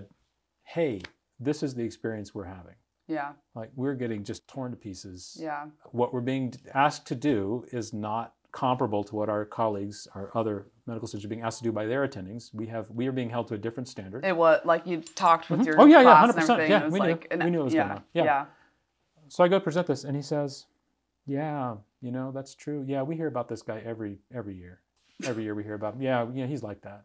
[0.74, 1.00] "Hey,
[1.42, 2.74] this is the experience we're having.
[3.08, 3.32] Yeah.
[3.54, 5.36] Like we're getting just torn to pieces.
[5.40, 5.66] Yeah.
[5.90, 10.66] What we're being asked to do is not comparable to what our colleagues, our other
[10.86, 12.54] medical students are being asked to do by their attendings.
[12.54, 14.24] We have we are being held to a different standard.
[14.24, 15.66] It was like you talked with Mhm.
[15.66, 16.68] your Oh, yeah, yeah, 100%.
[16.68, 17.06] Yeah, it was we knew.
[17.06, 18.04] like, and- We knew what was yeah, going on.
[18.14, 18.24] Yeah.
[18.24, 18.46] Yeah.
[19.28, 20.66] So I go present this and he says,
[21.26, 22.84] "Yeah, you know, that's true.
[22.86, 24.80] Yeah, we hear about this guy every every year.
[25.24, 26.02] Every year we hear about him.
[26.02, 27.04] Yeah, yeah, he's like that."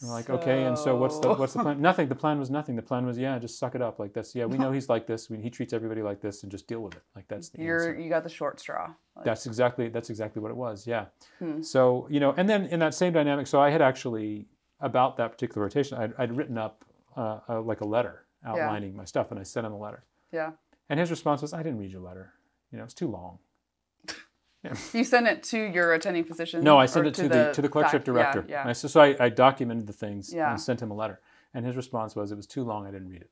[0.00, 1.80] And we're like, okay, and so what's the what's the plan?
[1.80, 2.08] Nothing.
[2.08, 2.74] The plan was nothing.
[2.74, 3.98] The plan was, yeah, just suck it up.
[3.98, 5.28] Like that's yeah, we know he's like this.
[5.28, 7.02] We, he treats everybody like this, and just deal with it.
[7.14, 8.00] Like that's the You're answer.
[8.00, 8.94] you got the short straw.
[9.16, 10.86] Like, That's exactly that's exactly what it was.
[10.86, 11.06] Yeah.
[11.38, 11.60] Hmm.
[11.62, 14.46] So you know, and then in that same dynamic, so I had actually
[14.80, 16.84] about that particular rotation, I'd, I'd written up
[17.16, 20.04] uh, uh, like a letter outlining my stuff, and I sent him a letter.
[20.32, 20.52] yeah.
[20.88, 22.32] And his response was, "I didn't read your letter.
[22.72, 23.38] You know, it's too long."
[24.92, 26.62] You sent it to your attending physician.
[26.62, 28.44] No, I sent it to, the, to the clerkship fac- yeah, director.
[28.48, 28.60] Yeah.
[28.60, 30.50] And I, so, I, I documented the things Yeah.
[30.50, 31.20] and sent him a letter.
[31.54, 32.86] And his response was, "It was too long.
[32.86, 33.30] I didn't read it.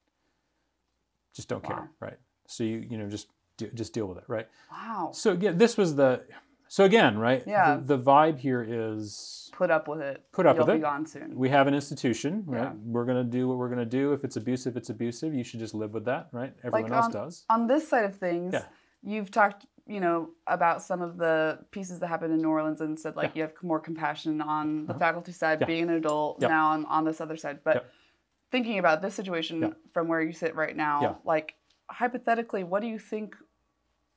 [1.34, 1.68] Just don't Wow.
[1.68, 2.18] care, right?
[2.46, 3.28] So you you know just
[3.74, 4.48] just deal with it, right?
[4.72, 5.10] Wow.
[5.12, 6.22] So yeah, this was the
[6.68, 7.42] so again, right?
[7.46, 7.76] Yeah.
[7.76, 10.22] The, the vibe here is Put up with it.
[10.32, 10.72] Put up with it.
[10.72, 10.90] You'll with be it.
[10.90, 11.36] gone soon.
[11.36, 12.62] we have an institution, right?
[12.62, 12.72] Yeah.
[12.84, 14.12] We're gonna do what we're gonna do.
[14.12, 15.34] If it's abusive, it's abusive.
[15.34, 16.54] You should just live with that, right?
[16.64, 17.44] Everyone else on, does.
[17.50, 18.64] On this side of things, Yeah.
[19.02, 22.98] you've talked, you know, about some of the pieces that happened in New Orleans and
[23.00, 24.98] said like you have more compassion on the Uh-huh.
[24.98, 25.66] faculty side, Yeah.
[25.66, 26.48] being an adult Yeah.
[26.48, 27.60] now on, on this other side.
[27.64, 27.82] But Yeah.
[28.50, 29.70] thinking about this situation Yeah.
[29.94, 31.14] from where you sit right now, Yeah.
[31.24, 31.54] like
[31.90, 33.34] hypothetically, what do you think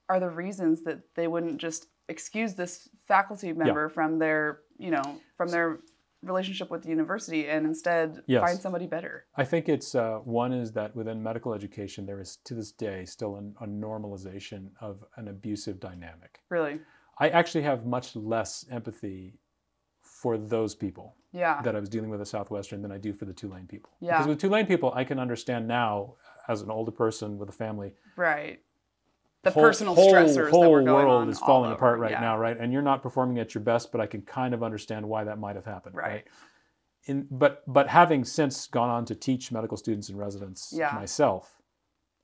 [0.10, 5.22] are the reasons that they wouldn't just excuse this faculty member from their, you know,
[5.38, 5.80] from their
[6.24, 8.44] relationship with the university and instead Yes.
[8.44, 9.26] find somebody better?
[9.36, 13.06] I think it's uh, one is that within medical education, there is to this day
[13.06, 16.40] still an, a normalization of an abusive dynamic.
[16.50, 16.80] Really?
[17.18, 19.40] I actually have much less empathy
[20.02, 21.62] for those people Yeah.
[21.64, 23.90] that I was dealing with at Southwestern than I do for the Tulane people.
[24.00, 24.14] Yeah.
[24.18, 26.16] Because with Tulane people, I can understand now
[26.48, 27.94] as an older person with a family.
[28.16, 28.60] Right.
[29.44, 32.00] The whole- personal whole, stressors whole that were going world on is all falling apart
[32.00, 32.20] right yeah.
[32.22, 32.56] now, right?
[32.58, 35.40] And you're not performing at your best, but I can kind of understand why that
[35.40, 36.08] might have happened, Right.
[36.12, 36.28] right?
[37.06, 40.92] In, but but having since gone on to teach medical students and residents Yeah.
[40.94, 41.60] myself,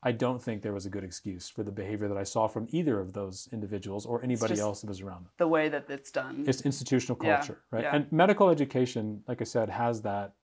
[0.04, 2.68] I don't think there was a good excuse for the behavior that I saw from
[2.70, 5.32] either of those individuals or anybody else that was around them.
[5.40, 6.46] The way that it's done.
[6.48, 7.84] It's institutional Yeah, culture, right?
[7.86, 7.96] yeah.
[7.96, 10.36] And medical education, like I said, has that.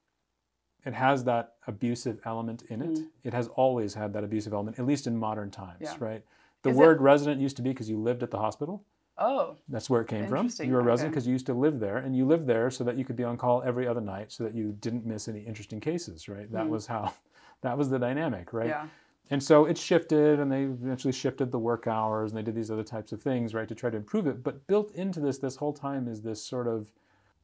[0.85, 2.91] It has that abusive element in it.
[2.99, 3.07] Mm.
[3.23, 5.97] It has always had that abusive element, at least in modern times, Yeah.
[6.01, 6.25] right?
[6.65, 8.85] The Is it- word resident used to be because you lived at the hospital.
[9.19, 10.39] oh, That's where it came from.
[10.39, 11.15] Interesting, You were a resident okay.
[11.15, 13.23] because you used to live there, and you lived there so that you could be
[13.23, 16.51] on call every other night, so that you didn't miss any interesting cases, right?
[16.51, 16.71] That Mm.
[16.71, 17.13] was how,
[17.61, 18.69] that was the dynamic, right?
[18.69, 18.89] yeah.
[19.31, 22.71] And so it shifted, and they eventually shifted the work hours, and they did these
[22.71, 24.43] other types of things, right, to try to improve it.
[24.43, 26.91] But built into this, this whole time is this sort of,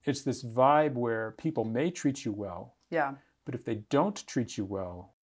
[0.05, 3.14] it's this vibe where people may treat you well, Yeah.
[3.45, 5.14] but if they don't treat you well,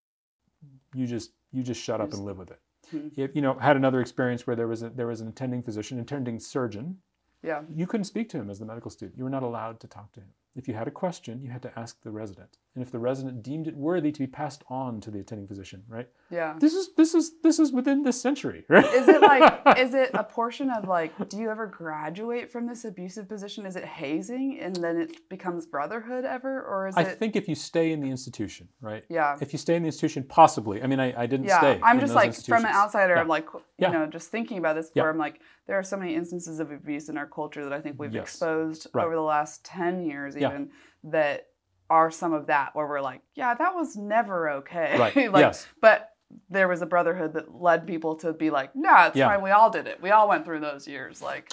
[0.95, 2.61] you just you just shut up and live with it.
[2.91, 3.09] Hmm.
[3.16, 5.99] If you know, had another experience where there was a, there was an attending physician,
[5.99, 6.99] attending surgeon,
[7.43, 7.62] Yeah.
[7.74, 9.18] you couldn't speak to him as the medical student.
[9.18, 10.28] You were not allowed to talk to him.
[10.55, 12.59] If you had a question, you had to ask the resident.
[12.77, 15.83] And if the resident deemed it worthy to be passed on to the attending physician,
[15.89, 16.07] right?
[16.29, 16.57] Yeah.
[16.61, 18.85] This is this is this is within this century, right?
[18.85, 22.85] Is it like, is it a portion of like, do you ever graduate from this
[22.85, 23.64] abusive position?
[23.64, 26.62] Is it hazing and then it becomes brotherhood ever?
[26.64, 29.05] Or is I it, I think if you stay in the institution, right?
[29.09, 29.39] yeah.
[29.41, 30.83] If you stay in the institution, possibly.
[30.83, 31.59] I mean, I, I didn't Yeah.
[31.61, 31.81] stay.
[31.83, 33.20] I'm in just those like, from an outsider, Yeah.
[33.22, 33.91] I'm like, you Yeah.
[33.93, 35.05] know, just thinking about this Yeah.
[35.05, 37.81] where I'm like, there are so many instances of abuse in our culture that I
[37.81, 38.24] think we've Yes.
[38.24, 39.07] exposed Right.
[39.07, 40.68] over the last 10 years even
[41.05, 41.47] that
[41.91, 44.97] are some of that where we're like, yeah, that was never okay.
[44.99, 45.14] Right.
[45.32, 45.66] like, yes.
[45.80, 46.11] But
[46.51, 49.28] there was a brotherhood that led people to be like, nah, it's Yeah.
[49.28, 49.43] fine.
[49.43, 50.01] We all did it.
[50.03, 51.22] We all went through those years.
[51.22, 51.53] Like,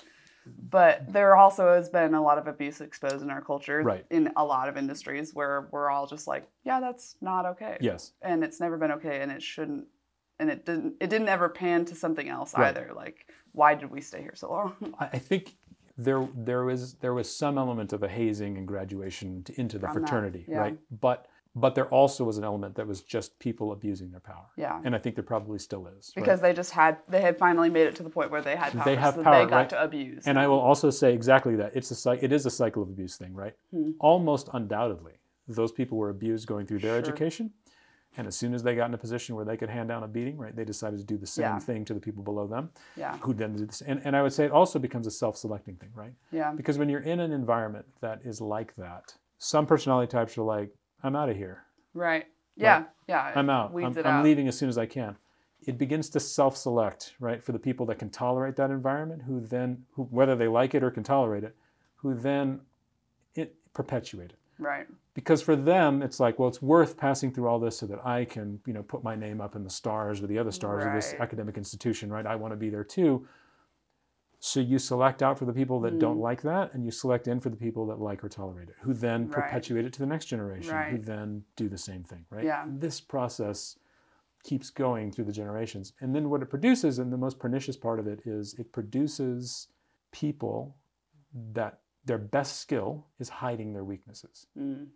[0.70, 4.06] but there also has been a lot of abuse exposed in our culture Right.
[4.10, 7.78] in a lot of industries where we're all just like, yeah, that's not okay.
[7.80, 8.14] Yes.
[8.22, 9.86] And it's never been okay and it shouldn't
[10.40, 12.70] and it didn't it didn't ever pan to something else Right.
[12.76, 12.92] either.
[12.96, 14.96] Like, why did we stay here so long?
[15.00, 15.56] I think
[15.98, 19.88] there there was there was some element of a hazing and graduation to, into the
[19.88, 20.58] From that, fraternity, yeah.
[20.58, 20.78] right?
[21.02, 24.82] But but there also was an element that was just people abusing their power, yeah.
[24.84, 26.12] and I think there probably still is.
[26.16, 26.24] right?
[26.24, 28.74] Because they just had they had finally made it to the point where they had
[28.74, 28.86] power.
[28.86, 29.70] They have so power, they got right?
[29.70, 30.26] to abuse.
[30.26, 33.18] And I will also say exactly that it's a it is a cycle of abuse
[33.18, 33.54] thing, right?
[33.72, 33.92] Hmm.
[34.00, 35.14] Almost undoubtedly,
[35.48, 37.00] those people were abused going through their Sure.
[37.14, 37.52] education,
[38.18, 40.08] and as soon as they got in a position where they could hand down a
[40.08, 41.60] beating, right, they decided to do the same Yeah.
[41.60, 43.18] thing to the people below them, Yeah.
[43.18, 43.82] who then did this.
[43.82, 46.14] And, and I would say it also becomes a self-selecting thing, right?
[46.32, 46.54] Yeah.
[46.54, 50.70] Because when you're in an environment that is like that, some personality types are like,
[51.04, 51.64] "I'm out of here.
[51.94, 52.26] Right.
[52.56, 52.86] Yeah.
[53.08, 53.32] Yeah.
[53.36, 53.72] I'm out.
[53.76, 54.24] I'm, I'm out.
[54.24, 55.18] leaving as soon as I can."
[55.66, 59.86] It begins to self-select, right, for the people that can tolerate that environment, who then,
[59.94, 61.56] who, whether they like it or can tolerate it,
[61.96, 62.62] who then
[63.34, 64.38] it perpetuate it.
[64.60, 64.88] Right.
[65.14, 68.26] Because for them, it's like, well, it's worth passing through all this so that I
[68.26, 70.94] can, you know, put my name up in the stars or the other stars of
[70.94, 72.26] this academic institution, right?
[72.26, 73.28] I want to be there too.
[74.40, 76.22] So you select out for the people that don't Mm.
[76.22, 78.94] like that, and you select in for the people that like or tolerate it, who
[78.94, 79.32] then Right.
[79.32, 82.44] perpetuate it to the next generation, who then do the same thing, right?
[82.44, 82.66] Yeah.
[82.68, 83.78] This process
[84.44, 85.94] keeps going through the generations.
[86.02, 89.70] And then what it produces, and the most pernicious part of it is it produces
[90.12, 90.76] people
[91.54, 94.48] that their best skill is hiding their weaknesses.
[94.58, 94.88] Mm.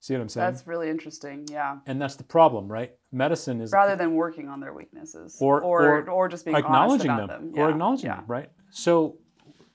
[0.00, 0.46] See what I'm saying?
[0.52, 1.46] That's really interesting.
[1.50, 1.76] Yeah.
[1.86, 2.92] and that's the problem, right?
[3.12, 6.66] Medicine is Rather than working on their weaknesses, Or- or or or, just being honest
[7.04, 8.16] acknowledging about them, them, or acknowledging yeah.
[8.16, 8.50] them, right?
[8.70, 9.16] So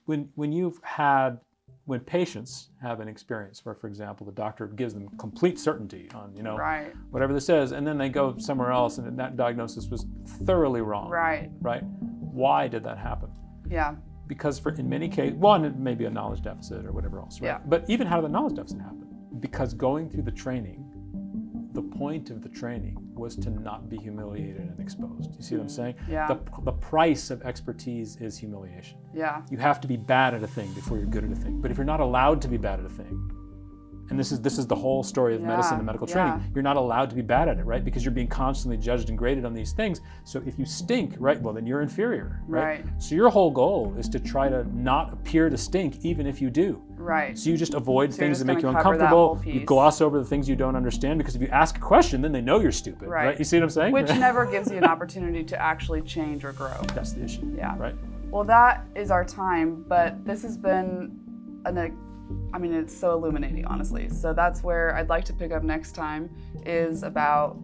[0.06, 1.38] when when you've had
[1.84, 6.34] when patients have an experience where, for example, the doctor gives them complete certainty on,
[6.34, 6.92] you know, Right.
[7.12, 10.04] whatever this is, and then they go somewhere else and that diagnosis was
[10.44, 11.48] thoroughly wrong, Right.
[11.60, 11.84] right?
[11.84, 13.30] Why did that happen?
[13.70, 13.94] Yeah.
[14.26, 17.40] Because for in many cases, one, it may be a knowledge deficit or whatever else,
[17.40, 17.46] right?
[17.46, 17.58] Yeah.
[17.64, 19.05] But even how did the knowledge deficit happen?
[19.40, 20.84] Because going through the training,
[21.72, 25.34] the point of the training was to not be humiliated and exposed.
[25.36, 25.94] You see what I'm saying?
[26.08, 26.26] Yeah.
[26.26, 28.98] The, the price of expertise is humiliation.
[29.14, 29.42] Yeah.
[29.50, 31.60] You have to be bad at a thing before you're good at a thing.
[31.60, 33.30] But if you're not allowed to be bad at a thing,
[34.08, 36.14] and this is this is the whole story of medicine and medical yeah.
[36.14, 36.52] training.
[36.54, 37.84] You're not allowed to be bad at it, right?
[37.84, 40.00] Because you're being constantly judged and graded on these things.
[40.24, 42.84] So if you stink, right, well then you're inferior, right?
[42.84, 42.84] Right.
[42.98, 46.50] So your whole goal is to try to not appear to stink even if you
[46.50, 46.82] do.
[47.06, 47.38] Right.
[47.38, 49.40] So you just avoid So things that make you gonna cover that uncomfortable.
[49.44, 52.32] You gloss over the things you don't understand because if you ask a question, then
[52.32, 53.26] they know you're stupid, right?
[53.26, 53.38] Right.
[53.38, 53.92] You see what I'm saying?
[53.92, 56.74] Which never gives you an opportunity to actually change or grow.
[56.94, 57.54] That's the issue.
[57.56, 57.76] Yeah.
[57.78, 57.94] Right.
[58.28, 61.20] Well, that is our time, but this has been
[61.64, 61.78] an
[62.52, 64.08] I mean, it's so illuminating, honestly.
[64.08, 66.28] So that's where I'd like to pick up next time
[66.64, 67.56] is about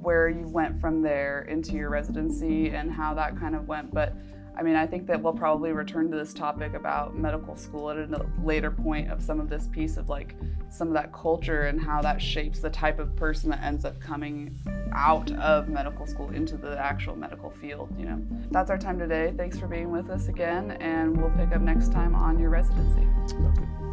[0.00, 3.92] where you went from there into your residency and how that kind of went.
[3.92, 4.14] But
[4.58, 7.98] I mean, I think that we'll probably return to this topic about medical school at
[7.98, 10.34] a later point of some of this piece of like
[10.70, 14.00] some of that culture and how that shapes the type of person that ends up
[14.00, 14.58] coming
[14.92, 18.20] out of medical school into the actual medical field, you know.
[18.50, 19.34] That's our time today.
[19.36, 23.06] Thanks for being with us again, and we'll pick up next time on your residency.
[23.36, 23.85] Good.